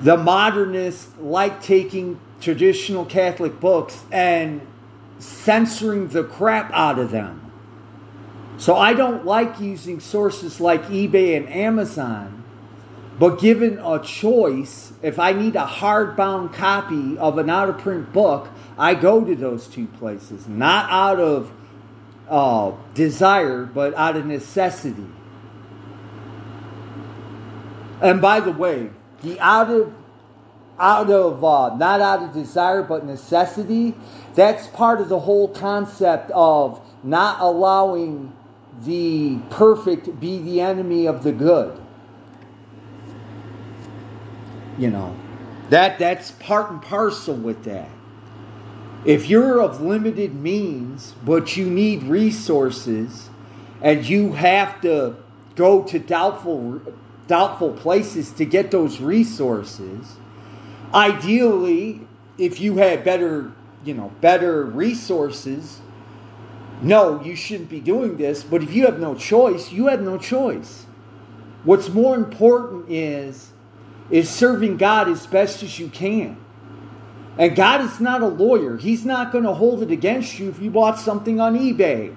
the 0.00 0.16
modernists 0.16 1.08
like 1.18 1.62
taking 1.62 2.20
traditional 2.40 3.04
Catholic 3.04 3.60
books 3.60 4.04
and 4.10 4.60
censoring 5.18 6.08
the 6.08 6.24
crap 6.24 6.70
out 6.72 6.98
of 6.98 7.10
them. 7.10 7.52
So 8.58 8.76
I 8.76 8.92
don't 8.92 9.24
like 9.24 9.60
using 9.60 10.00
sources 10.00 10.60
like 10.60 10.84
eBay 10.86 11.36
and 11.36 11.48
Amazon, 11.48 12.44
but 13.18 13.40
given 13.40 13.78
a 13.78 14.02
choice, 14.02 14.92
if 15.02 15.18
I 15.18 15.32
need 15.32 15.56
a 15.56 15.66
hardbound 15.66 16.52
copy 16.52 17.16
of 17.16 17.38
an 17.38 17.48
out 17.48 17.68
of 17.68 17.78
print 17.78 18.12
book, 18.12 18.48
I 18.76 18.94
go 18.94 19.24
to 19.24 19.34
those 19.34 19.68
two 19.68 19.86
places, 19.86 20.48
not 20.48 20.90
out 20.90 21.20
of 21.20 21.50
uh, 22.32 22.72
desire, 22.94 23.66
but 23.66 23.94
out 23.94 24.16
of 24.16 24.24
necessity. 24.24 25.06
And 28.00 28.22
by 28.22 28.40
the 28.40 28.50
way, 28.50 28.88
the 29.22 29.38
out 29.38 29.70
of 29.70 29.94
out 30.78 31.10
of 31.10 31.44
uh, 31.44 31.76
not 31.76 32.00
out 32.00 32.22
of 32.22 32.32
desire 32.32 32.82
but 32.82 33.04
necessity, 33.04 33.94
that's 34.34 34.66
part 34.68 35.02
of 35.02 35.10
the 35.10 35.20
whole 35.20 35.46
concept 35.46 36.30
of 36.30 36.80
not 37.04 37.38
allowing 37.40 38.32
the 38.80 39.36
perfect 39.50 40.18
be 40.18 40.38
the 40.38 40.62
enemy 40.62 41.06
of 41.06 41.24
the 41.24 41.32
good. 41.32 41.78
You 44.78 44.90
know, 44.90 45.14
that 45.68 45.98
that's 45.98 46.30
part 46.30 46.70
and 46.70 46.80
parcel 46.80 47.34
with 47.34 47.64
that. 47.64 47.90
If 49.04 49.28
you're 49.28 49.60
of 49.60 49.80
limited 49.80 50.34
means, 50.34 51.14
but 51.24 51.56
you 51.56 51.68
need 51.68 52.04
resources, 52.04 53.30
and 53.80 54.04
you 54.08 54.32
have 54.32 54.80
to 54.82 55.16
go 55.56 55.82
to 55.84 55.98
doubtful 55.98 56.80
doubtful 57.26 57.72
places 57.72 58.30
to 58.32 58.44
get 58.44 58.70
those 58.70 59.00
resources, 59.00 60.16
ideally, 60.92 62.06
if 62.36 62.60
you 62.60 62.76
had 62.76 63.04
better, 63.04 63.52
you 63.84 63.94
know, 63.94 64.12
better 64.20 64.64
resources, 64.64 65.80
no, 66.82 67.22
you 67.22 67.36
shouldn't 67.36 67.70
be 67.70 67.80
doing 67.80 68.16
this. 68.16 68.42
But 68.42 68.62
if 68.62 68.74
you 68.74 68.84
have 68.86 68.98
no 68.98 69.14
choice, 69.14 69.70
you 69.72 69.86
have 69.86 70.02
no 70.02 70.18
choice. 70.18 70.84
What's 71.64 71.88
more 71.88 72.16
important 72.16 72.90
is 72.90 73.50
is 74.10 74.28
serving 74.28 74.76
God 74.76 75.08
as 75.08 75.26
best 75.26 75.62
as 75.62 75.78
you 75.78 75.88
can. 75.88 76.41
And 77.38 77.56
God 77.56 77.80
is 77.80 78.00
not 78.00 78.22
a 78.22 78.26
lawyer. 78.26 78.76
He's 78.76 79.04
not 79.04 79.32
going 79.32 79.44
to 79.44 79.54
hold 79.54 79.82
it 79.82 79.90
against 79.90 80.38
you 80.38 80.50
if 80.50 80.60
you 80.60 80.70
bought 80.70 80.98
something 80.98 81.40
on 81.40 81.58
eBay 81.58 82.14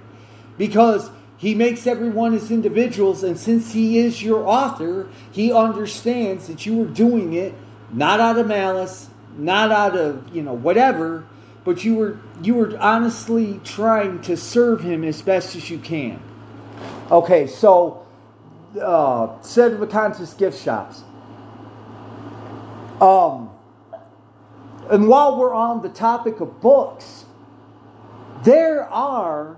because 0.57 1.09
He 1.37 1.55
makes 1.55 1.87
everyone 1.87 2.33
as 2.33 2.51
individuals. 2.51 3.23
And 3.23 3.37
since 3.37 3.73
He 3.73 3.99
is 3.99 4.21
your 4.21 4.45
author, 4.45 5.07
He 5.31 5.53
understands 5.53 6.47
that 6.47 6.65
you 6.65 6.75
were 6.75 6.85
doing 6.85 7.33
it 7.33 7.53
not 7.91 8.19
out 8.19 8.37
of 8.37 8.47
malice, 8.47 9.09
not 9.37 9.71
out 9.71 9.95
of, 9.95 10.35
you 10.35 10.41
know, 10.41 10.53
whatever, 10.53 11.25
but 11.63 11.83
you 11.83 11.95
were 11.95 12.19
you 12.41 12.55
were 12.55 12.77
honestly 12.77 13.59
trying 13.63 14.21
to 14.21 14.37
serve 14.37 14.81
him 14.81 15.03
as 15.03 15.21
best 15.21 15.55
as 15.55 15.69
you 15.69 15.79
can. 15.79 16.21
Okay, 17.09 17.47
so 17.47 18.05
uh 18.75 19.27
Sedevacantist 19.39 20.37
gift 20.37 20.61
shops. 20.61 21.03
Um 23.01 23.49
and 24.89 25.07
while 25.07 25.37
we're 25.37 25.53
on 25.53 25.81
the 25.81 25.89
topic 25.89 26.39
of 26.39 26.61
books, 26.61 27.25
there 28.43 28.83
are 28.83 29.57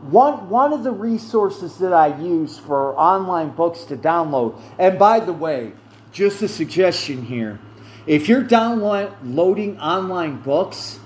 one 0.00 0.48
one 0.48 0.72
of 0.72 0.84
the 0.84 0.90
resources 0.90 1.78
that 1.78 1.92
I 1.92 2.18
use 2.20 2.58
for 2.58 2.98
online 2.98 3.50
books 3.50 3.84
to 3.84 3.96
download. 3.96 4.60
And 4.78 4.98
by 4.98 5.20
the 5.20 5.32
way, 5.32 5.72
just 6.12 6.42
a 6.42 6.48
suggestion 6.48 7.24
here. 7.24 7.60
If 8.06 8.28
you're 8.28 8.42
downloading 8.42 9.78
online 9.78 10.40
books, 10.40 10.98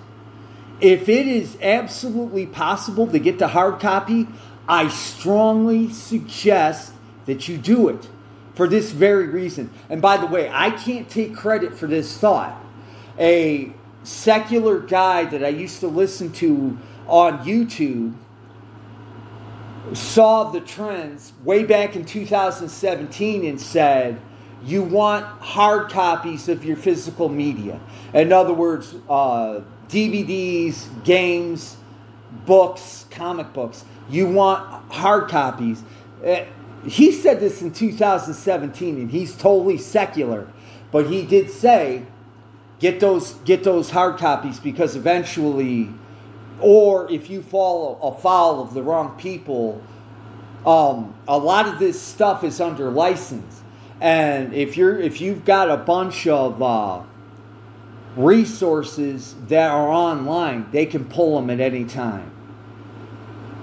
if 0.81 1.09
it 1.09 1.27
is 1.27 1.59
absolutely 1.61 2.47
possible 2.47 3.07
to 3.09 3.19
get 3.19 3.39
the 3.39 3.49
hard 3.49 3.81
copy, 3.81 4.29
I 4.69 4.89
strongly 4.89 5.93
suggest 5.93 6.93
that 7.27 7.49
you 7.49 7.59
do 7.59 7.89
it 7.89 8.09
for 8.55 8.67
this 8.67 8.91
very 8.91 9.29
reason. 9.29 9.71
And 9.91 10.01
by 10.01 10.17
the 10.17 10.27
way, 10.27 10.51
I 10.51 10.71
can't 10.71 11.09
take 11.09 11.37
credit 11.37 11.77
for 11.77 11.87
this 11.87 12.17
thought 12.17 12.63
a 13.19 13.73
secular 14.03 14.79
guy 14.79 15.25
that 15.25 15.45
I 15.45 15.49
used 15.49 15.81
to 15.81 15.89
listen 15.89 16.33
to 16.35 16.79
on 17.07 17.39
YouTube 17.45 18.15
saw 19.93 20.51
the 20.51 20.61
trends 20.61 21.33
way 21.45 21.65
back 21.65 21.97
in 21.97 22.05
2017 22.05 23.45
and 23.45 23.61
said, 23.61 24.21
You 24.65 24.83
want 24.83 25.25
hard 25.41 25.91
copies 25.91 26.49
of 26.49 26.65
your 26.65 26.77
physical 26.77 27.29
media. 27.29 27.81
In 28.13 28.33
other 28.33 28.53
words, 28.53 28.95
uh, 29.09 29.61
DVDs, 29.89 31.05
games, 31.05 31.77
books, 32.45 33.07
comic 33.11 33.53
books. 33.53 33.85
You 34.09 34.27
want 34.27 34.91
hard 34.93 35.29
copies. 35.29 35.83
Uh, 36.25 36.45
he 36.85 37.13
said 37.13 37.41
this 37.41 37.63
in 37.63 37.73
2017 37.73 38.97
and 38.97 39.11
he's 39.11 39.37
totally 39.37 39.79
secular. 39.79 40.49
But 40.93 41.07
he 41.07 41.23
did 41.23 41.51
say 41.51 42.05
get 42.79 43.01
those 43.01 43.33
get 43.45 43.65
those 43.65 43.91
hard 43.91 44.19
copies 44.19 44.61
because 44.61 44.97
eventually 44.97 45.91
or 46.61 47.11
if 47.11 47.29
you 47.29 47.43
fall 47.43 47.99
afoul 48.03 48.63
of 48.63 48.75
the 48.75 48.83
wrong 48.83 49.17
people 49.19 49.83
um, 50.67 51.15
a 51.29 51.39
lot 51.39 51.69
of 51.69 51.79
this 51.79 52.01
stuff 52.01 52.43
is 52.43 52.61
under 52.61 52.91
license. 52.91 53.63
And 54.01 54.53
if 54.53 54.77
you're 54.77 54.99
if 54.99 55.21
you've 55.21 55.45
got 55.45 55.71
a 55.71 55.77
bunch 55.77 56.27
of 56.27 56.61
uh, 56.61 57.03
resources 58.17 59.35
that 59.47 59.71
are 59.71 59.89
online 59.89 60.67
they 60.73 60.85
can 60.85 61.05
pull 61.05 61.37
them 61.37 61.49
at 61.51 61.61
any 61.61 61.85
time. 61.85 62.31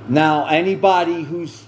Now 0.08 0.48
anybody 0.48 1.24
who's 1.24 1.66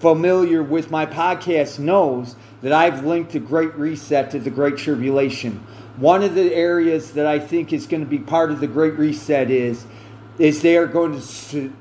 familiar 0.00 0.62
with 0.62 0.90
my 0.90 1.06
podcast 1.06 1.78
knows 1.78 2.34
that 2.64 2.72
i've 2.72 3.04
linked 3.04 3.30
the 3.30 3.38
great 3.38 3.72
reset 3.76 4.32
to 4.32 4.40
the 4.40 4.50
great 4.50 4.76
tribulation 4.76 5.64
one 5.96 6.24
of 6.24 6.34
the 6.34 6.52
areas 6.52 7.12
that 7.12 7.26
I 7.26 7.38
think 7.38 7.72
is 7.72 7.86
going 7.86 8.02
to 8.02 8.08
be 8.08 8.18
part 8.18 8.50
of 8.50 8.60
the 8.60 8.66
Great 8.66 8.94
Reset 8.94 9.50
is 9.50 9.86
is 10.38 10.62
they 10.62 10.76
are 10.76 10.86
going 10.86 11.20
to 11.50 11.72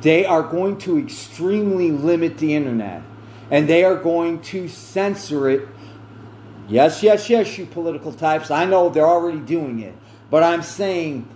they 0.00 0.26
are 0.26 0.42
going 0.42 0.78
to 0.78 0.98
extremely 0.98 1.92
limit 1.92 2.38
the 2.38 2.54
internet 2.54 3.02
and 3.50 3.68
they 3.68 3.84
are 3.84 3.94
going 3.94 4.42
to 4.42 4.68
censor 4.68 5.48
it. 5.48 5.68
Yes, 6.68 7.02
yes, 7.02 7.30
yes, 7.30 7.56
you 7.56 7.64
political 7.64 8.12
types. 8.12 8.50
I 8.50 8.64
know 8.64 8.88
they're 8.90 9.06
already 9.06 9.38
doing 9.38 9.80
it, 9.80 9.94
but 10.30 10.42
I'm 10.42 10.62
saying 10.62 11.26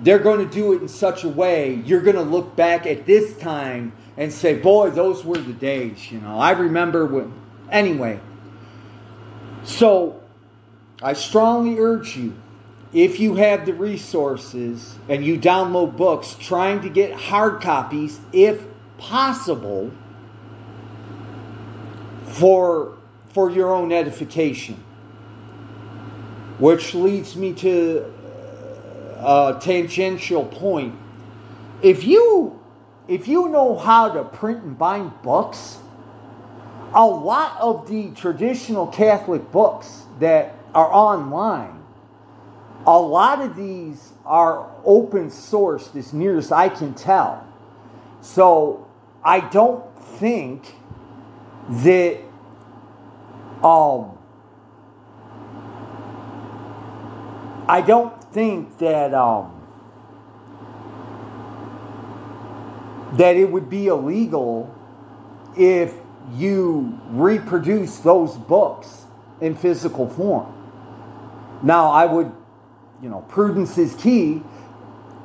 they're 0.00 0.20
going 0.20 0.46
to 0.46 0.54
do 0.54 0.74
it 0.74 0.82
in 0.82 0.88
such 0.88 1.24
a 1.24 1.28
way 1.28 1.74
you're 1.86 2.02
going 2.02 2.16
to 2.16 2.22
look 2.22 2.54
back 2.54 2.86
at 2.86 3.06
this 3.06 3.36
time 3.38 3.92
and 4.18 4.30
say, 4.30 4.54
"Boy, 4.54 4.90
those 4.90 5.24
were 5.24 5.38
the 5.38 5.54
days." 5.54 6.12
You 6.12 6.20
know, 6.20 6.38
I 6.38 6.50
remember 6.50 7.06
when. 7.06 7.47
Anyway, 7.70 8.20
so 9.64 10.20
I 11.02 11.12
strongly 11.12 11.78
urge 11.78 12.16
you, 12.16 12.34
if 12.92 13.20
you 13.20 13.34
have 13.36 13.66
the 13.66 13.74
resources 13.74 14.96
and 15.08 15.24
you 15.24 15.38
download 15.38 15.96
books, 15.96 16.36
trying 16.40 16.82
to 16.82 16.88
get 16.88 17.12
hard 17.12 17.60
copies 17.60 18.20
if 18.32 18.64
possible. 18.98 19.92
for, 22.38 22.96
for 23.30 23.50
your 23.50 23.74
own 23.74 23.90
edification. 23.92 24.82
Which 26.58 26.94
leads 26.94 27.36
me 27.36 27.52
to 27.54 28.12
uh, 29.18 29.54
a 29.56 29.60
tangential 29.60 30.44
point. 30.44 30.94
If 31.82 32.04
you 32.04 32.60
if 33.08 33.26
you 33.26 33.48
know 33.48 33.76
how 33.76 34.10
to 34.10 34.22
print 34.22 34.62
and 34.62 34.78
bind 34.78 35.12
books, 35.22 35.78
a 36.94 37.06
lot 37.06 37.60
of 37.60 37.88
the 37.88 38.10
traditional 38.10 38.86
Catholic 38.86 39.50
books 39.52 40.04
that 40.20 40.54
are 40.74 40.92
online, 40.92 41.82
a 42.86 42.98
lot 42.98 43.42
of 43.42 43.56
these 43.56 44.12
are 44.24 44.70
open 44.84 45.28
sourced 45.28 45.94
as 45.96 46.12
near 46.12 46.38
as 46.38 46.50
I 46.52 46.68
can 46.68 46.94
tell. 46.94 47.46
So 48.20 48.86
I 49.22 49.40
don't 49.40 49.84
think 50.18 50.74
that 51.70 52.18
um 53.62 54.16
I 57.68 57.82
don't 57.82 58.24
think 58.32 58.78
that 58.78 59.12
um 59.12 59.54
that 63.14 63.36
it 63.36 63.50
would 63.50 63.68
be 63.68 63.88
illegal 63.88 64.74
if 65.56 65.94
you 66.36 66.98
reproduce 67.10 67.98
those 67.98 68.36
books 68.36 69.04
in 69.40 69.54
physical 69.54 70.08
form. 70.08 70.54
Now, 71.62 71.90
I 71.90 72.06
would, 72.06 72.32
you 73.02 73.08
know, 73.08 73.20
prudence 73.28 73.78
is 73.78 73.94
key. 73.94 74.42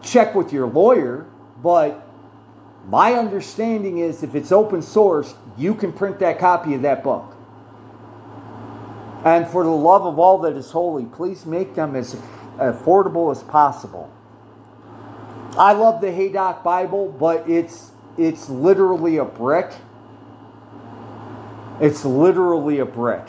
Check 0.01 0.35
with 0.35 0.51
your 0.51 0.67
lawyer, 0.67 1.27
but 1.61 2.07
my 2.87 3.13
understanding 3.13 3.99
is 3.99 4.23
if 4.23 4.35
it's 4.35 4.51
open 4.51 4.81
source, 4.81 5.33
you 5.57 5.73
can 5.75 5.93
print 5.93 6.19
that 6.19 6.39
copy 6.39 6.73
of 6.73 6.81
that 6.81 7.03
book. 7.03 7.35
And 9.23 9.47
for 9.47 9.63
the 9.63 9.69
love 9.69 10.05
of 10.05 10.19
all 10.19 10.39
that 10.39 10.57
is 10.57 10.69
holy, 10.69 11.05
please 11.05 11.45
make 11.45 11.75
them 11.75 11.95
as 11.95 12.15
affordable 12.57 13.31
as 13.31 13.41
possible. 13.43 14.11
I 15.57 15.73
love 15.73 16.01
the 16.01 16.11
Haydock 16.11 16.63
Bible, 16.63 17.07
but 17.07 17.49
it's 17.49 17.91
it's 18.17 18.49
literally 18.49 19.17
a 19.17 19.25
brick. 19.25 19.71
It's 21.81 22.05
literally 22.05 22.79
a 22.79 22.85
brick. 22.85 23.27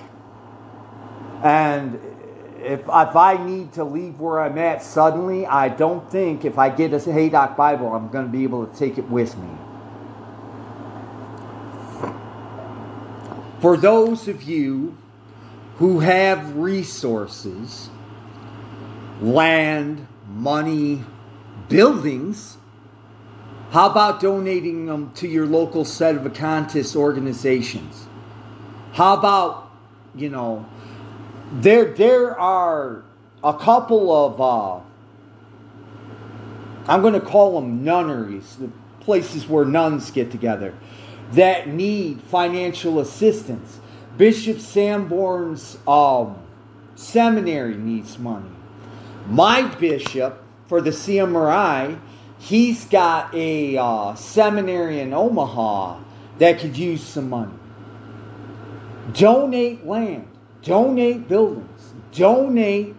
And 1.43 2.01
if, 2.61 2.81
if 2.81 2.89
I 2.89 3.37
need 3.45 3.73
to 3.75 3.85
leave 3.85 4.19
where 4.19 4.41
I'm 4.41 4.57
at 4.59 4.83
suddenly, 4.83 5.47
I 5.47 5.69
don't 5.69 6.11
think 6.11 6.45
if 6.45 6.59
I 6.59 6.71
get 6.71 6.93
a 6.93 7.13
Haydock 7.13 7.57
Bible, 7.57 7.93
I'm 7.95 8.09
going 8.09 8.27
to 8.27 8.33
be 8.33 8.45
able 8.45 8.67
to 8.67 8.77
take 8.77 8.99
it 8.99 9.09
with 9.09 9.37
me. 9.37 9.51
For 13.61 13.77
those 13.77 14.29
of 14.29 14.43
you 14.43 14.97
who 15.77 16.01
have 16.01 16.57
resources, 16.57 17.89
land, 19.21 20.07
money, 20.29 21.03
buildings, 21.69 22.59
how 23.71 23.91
about 23.91 24.21
donating 24.21 24.87
them 24.87 25.13
to 25.15 25.27
your 25.27 25.47
local 25.47 25.85
set 25.85 26.15
of 26.15 26.23
sedevacantist 26.23 26.95
organizations? 26.95 28.04
How 28.95 29.15
about, 29.15 29.73
you 30.15 30.29
know, 30.29 30.67
there 31.53 31.87
there 31.87 32.39
are 32.39 33.03
a 33.43 33.53
couple 33.53 34.13
of 34.13 34.41
uh, 34.41 34.81
I'm 36.87 37.03
going 37.03 37.15
to 37.15 37.21
call 37.21 37.61
them 37.61 37.83
nunneries, 37.83 38.57
the 38.57 38.71
places 39.01 39.49
where 39.49 39.65
nuns 39.65 40.13
get 40.13 40.31
together 40.31 40.75
that 41.33 41.67
need 41.67 42.21
financial 42.23 43.01
assistance. 43.01 43.81
Bishop 44.17 44.61
Sanborn's 44.61 45.77
um, 45.89 46.39
seminary 46.95 47.75
needs 47.75 48.17
money. 48.17 48.51
My 49.27 49.63
bishop 49.63 50.41
for 50.69 50.81
the 50.81 50.91
CMRI, 50.91 51.99
he's 52.39 52.85
got 52.85 53.35
a 53.35 53.77
uh, 53.77 54.15
seminary 54.15 55.01
in 55.01 55.13
Omaha 55.13 55.99
that 56.39 56.61
could 56.61 56.77
use 56.79 57.03
some 57.03 57.29
money. 57.29 57.55
Donate 59.13 59.87
land, 59.87 60.29
donate 60.63 61.29
buildings, 61.29 61.95
donate 62.13 62.95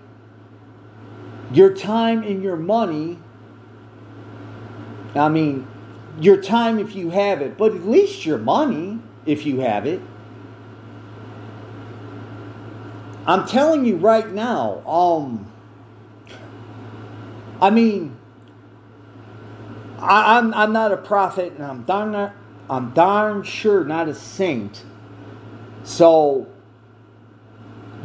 your 1.51 1.73
time 1.73 2.23
and 2.23 2.43
your 2.43 2.55
money. 2.55 3.17
I 5.15 5.29
mean, 5.29 5.67
your 6.19 6.41
time 6.41 6.79
if 6.79 6.95
you 6.95 7.09
have 7.09 7.41
it, 7.41 7.57
but 7.57 7.73
at 7.73 7.85
least 7.85 8.25
your 8.25 8.37
money 8.37 8.99
if 9.25 9.45
you 9.45 9.61
have 9.61 9.85
it. 9.85 10.01
I'm 13.27 13.47
telling 13.47 13.85
you 13.85 13.97
right 13.97 14.31
now, 14.31 14.83
um, 14.87 15.51
I 17.59 17.71
mean, 17.71 18.15
I, 19.97 20.37
am 20.37 20.47
I'm, 20.47 20.53
I'm 20.53 20.73
not 20.73 20.91
a 20.91 20.97
prophet, 20.97 21.53
and 21.53 21.63
I'm 21.63 21.83
darn 21.83 22.11
not, 22.11 22.33
I'm 22.69 22.91
darn 22.91 23.43
sure 23.43 23.83
not 23.83 24.07
a 24.07 24.13
saint. 24.13 24.83
So, 25.85 26.47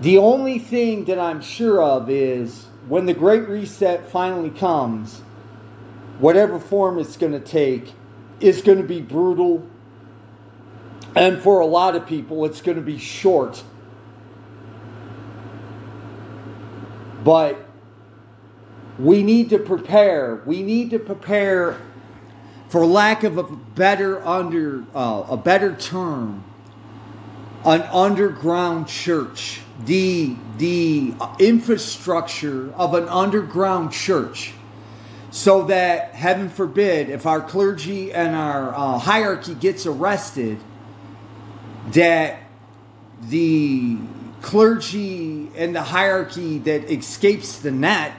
the 0.03 0.19
only 0.19 0.59
thing 0.59 1.07
that 1.07 1.19
I'm 1.19 1.41
sure 1.41 1.83
of 1.83 2.11
is 2.11 2.67
when 2.89 3.07
the 3.07 3.15
Great 3.15 3.49
Reset 3.49 4.09
finally 4.11 4.51
comes, 4.51 5.21
whatever 6.19 6.59
form 6.59 6.99
it's 6.99 7.17
going 7.17 7.33
to 7.33 7.41
take, 7.41 7.93
is 8.39 8.61
going 8.61 8.79
to 8.79 8.85
be 8.85 9.01
brutal. 9.01 9.67
And 11.17 11.41
for 11.41 11.61
a 11.61 11.67
lot 11.67 11.97
of 11.97 12.07
people, 12.07 12.45
it's 12.45 12.61
going 12.61 12.77
to 12.77 12.83
be 12.83 12.99
short. 12.99 13.65
But 17.25 17.67
we 18.99 19.23
need 19.23 19.51
to 19.51 19.59
prepare. 19.59 20.43
We 20.45 20.63
need 20.63 20.91
to 20.91 20.99
prepare, 20.99 21.81
for 22.69 22.85
lack 22.85 23.25
of 23.25 23.39
a 23.39 23.45
better 23.45 24.25
under 24.27 24.85
uh, 24.95 25.25
a 25.31 25.37
better 25.39 25.75
term, 25.75 26.45
an 27.65 27.83
underground 27.83 28.89
church. 28.89 29.61
The 29.85 30.37
the 30.59 31.15
infrastructure 31.39 32.73
of 32.75 32.95
an 32.95 33.09
underground 33.09 33.93
church, 33.93 34.53
so 35.31 35.65
that 35.65 36.15
heaven 36.15 36.51
forbid, 36.51 37.09
if 37.09 37.25
our 37.27 37.41
clergy 37.41 38.13
and 38.13 38.37
our 38.37 38.75
uh, 38.75 38.99
hierarchy 38.99 39.55
gets 39.55 39.87
arrested, 39.87 40.59
that 41.93 42.39
the 43.23 43.99
clergy 44.43 45.51
and 45.57 45.75
the 45.75 45.83
hierarchy 45.83 46.59
that 46.59 46.91
escapes 46.91 47.59
the 47.59 47.71
net 47.71 48.13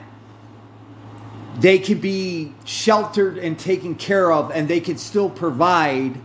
they 1.58 1.78
can 1.78 1.98
be 1.98 2.52
sheltered 2.64 3.38
and 3.38 3.58
taken 3.58 3.94
care 3.94 4.32
of, 4.32 4.50
and 4.50 4.68
they 4.68 4.80
can 4.80 4.96
still 4.96 5.28
provide 5.28 6.18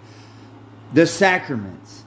the 0.94 1.06
sacraments. 1.06 2.04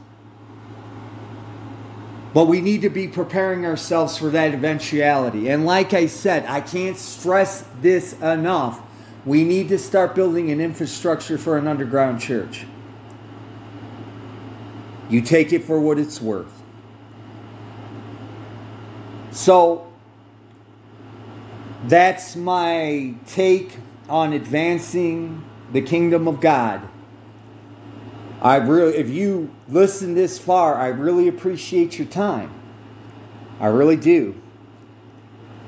But 2.32 2.46
we 2.46 2.60
need 2.60 2.82
to 2.82 2.90
be 2.90 3.08
preparing 3.08 3.66
ourselves 3.66 4.16
for 4.16 4.30
that 4.30 4.54
eventuality. 4.54 5.48
And 5.48 5.66
like 5.66 5.94
I 5.94 6.06
said, 6.06 6.46
I 6.46 6.60
can't 6.60 6.96
stress 6.96 7.64
this 7.80 8.12
enough. 8.20 8.80
We 9.26 9.44
need 9.44 9.68
to 9.70 9.78
start 9.78 10.14
building 10.14 10.50
an 10.50 10.60
infrastructure 10.60 11.38
for 11.38 11.58
an 11.58 11.66
underground 11.66 12.20
church. 12.20 12.66
You 15.08 15.20
take 15.22 15.52
it 15.52 15.64
for 15.64 15.80
what 15.80 15.98
it's 15.98 16.20
worth. 16.20 16.52
So, 19.32 19.92
that's 21.84 22.36
my 22.36 23.14
take 23.26 23.76
on 24.08 24.32
advancing 24.32 25.44
the 25.72 25.80
kingdom 25.80 26.28
of 26.28 26.40
God. 26.40 26.86
I 28.42 28.56
really, 28.56 28.96
if 28.96 29.08
you 29.08 29.50
listen 29.68 30.14
this 30.14 30.38
far, 30.38 30.76
I 30.76 30.88
really 30.88 31.28
appreciate 31.28 31.98
your 31.98 32.08
time. 32.08 32.52
I 33.58 33.66
really 33.66 33.96
do. 33.96 34.40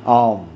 Um, 0.07 0.49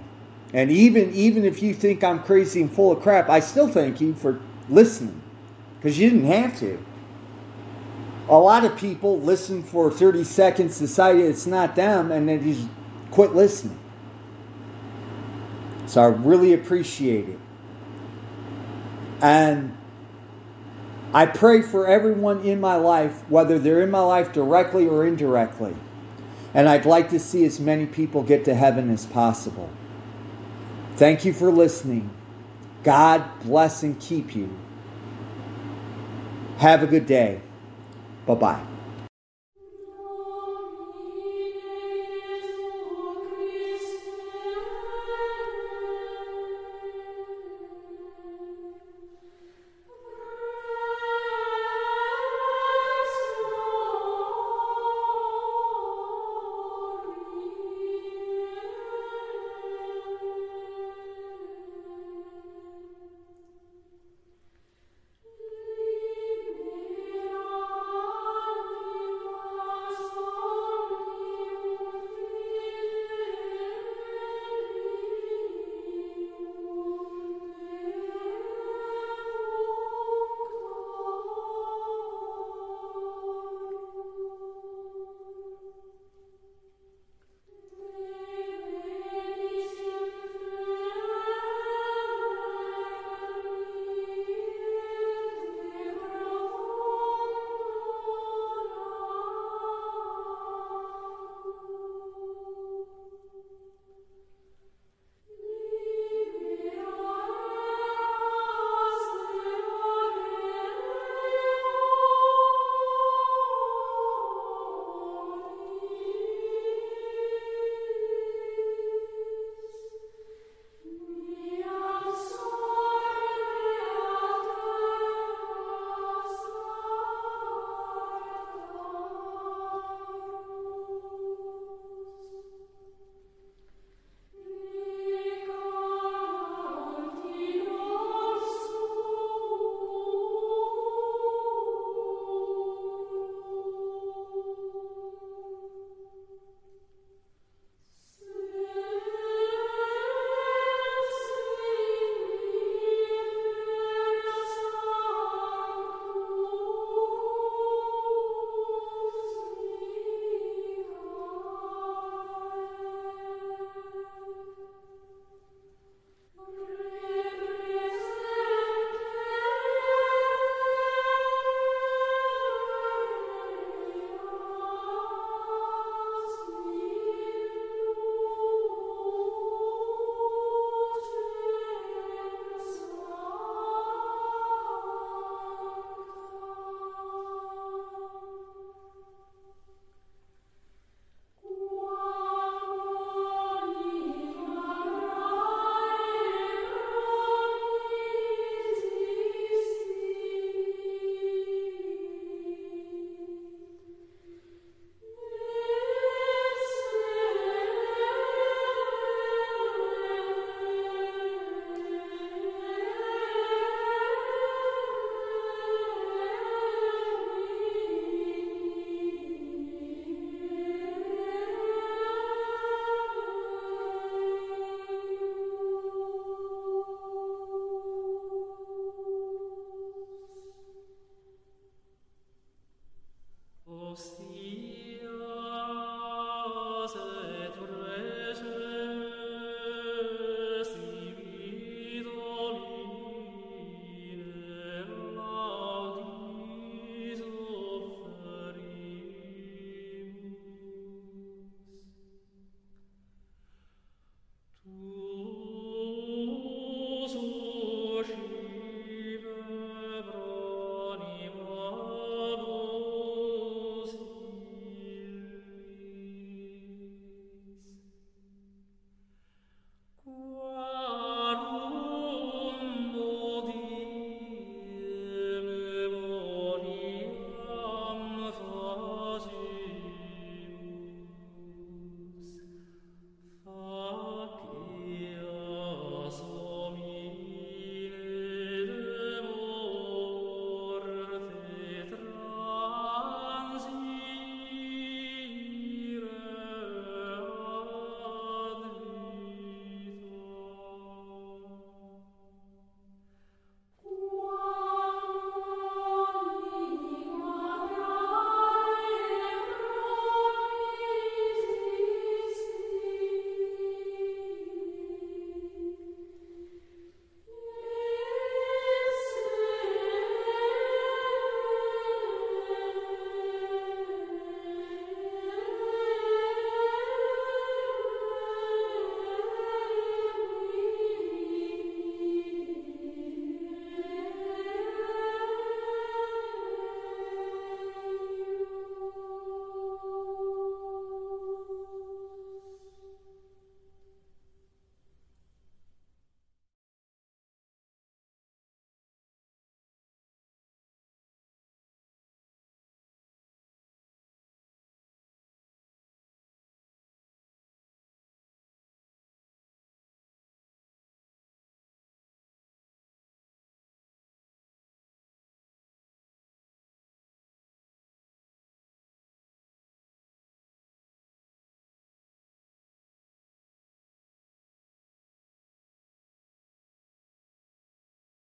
and 0.53 0.71
even 0.71 1.13
even 1.13 1.45
if 1.45 1.63
you 1.63 1.75
think 1.75 2.03
I'm 2.03 2.23
crazy 2.23 2.63
and 2.63 2.73
full 2.73 2.93
of 2.93 3.03
crap, 3.03 3.29
I 3.29 3.41
still 3.41 3.69
thank 3.69 4.01
you 4.01 4.15
for 4.15 4.41
listening 4.69 5.21
because 5.77 5.99
you 5.99 6.09
didn't 6.09 6.27
have 6.27 6.59
to. 6.61 6.83
A 8.29 8.37
lot 8.37 8.65
of 8.65 8.77
people 8.77 9.21
listen 9.21 9.63
for 9.63 9.91
30 9.91 10.25
seconds, 10.25 10.79
decide 10.79 11.17
it's 11.17 11.47
not 11.47 11.77
them, 11.77 12.11
and 12.11 12.29
then 12.29 12.43
just 12.43 12.67
quit 13.11 13.35
listening. 13.35 13.79
So 15.87 16.03
I 16.03 16.07
really 16.07 16.53
appreciate 16.53 17.29
it. 17.29 17.39
And 19.21 19.77
I 21.13 21.27
pray 21.27 21.63
for 21.63 21.87
everyone 21.87 22.41
in 22.41 22.61
my 22.61 22.77
life, 22.77 23.23
whether 23.29 23.59
they're 23.59 23.83
in 23.83 23.91
my 23.91 24.01
life 24.01 24.33
directly 24.33 24.87
or 24.87 25.07
indirectly. 25.07 25.75
And 26.53 26.69
I'd 26.69 26.87
like 26.87 27.11
to 27.11 27.19
see 27.19 27.45
as 27.45 27.61
many 27.61 27.87
people 27.87 28.23
get 28.23 28.45
to 28.47 28.55
heaven 28.55 28.91
as 28.91 29.07
possible. 29.07 29.71
Thank 30.97 31.25
you 31.25 31.33
for 31.33 31.51
listening. 31.51 32.11
God 32.83 33.25
bless 33.43 33.83
and 33.83 34.01
keep 34.01 34.35
you. 34.35 34.57
Have 36.59 36.83
a 36.83 36.87
good 36.87 37.07
day. 37.07 37.41
Bye 38.27 38.35
bye. 38.35 38.76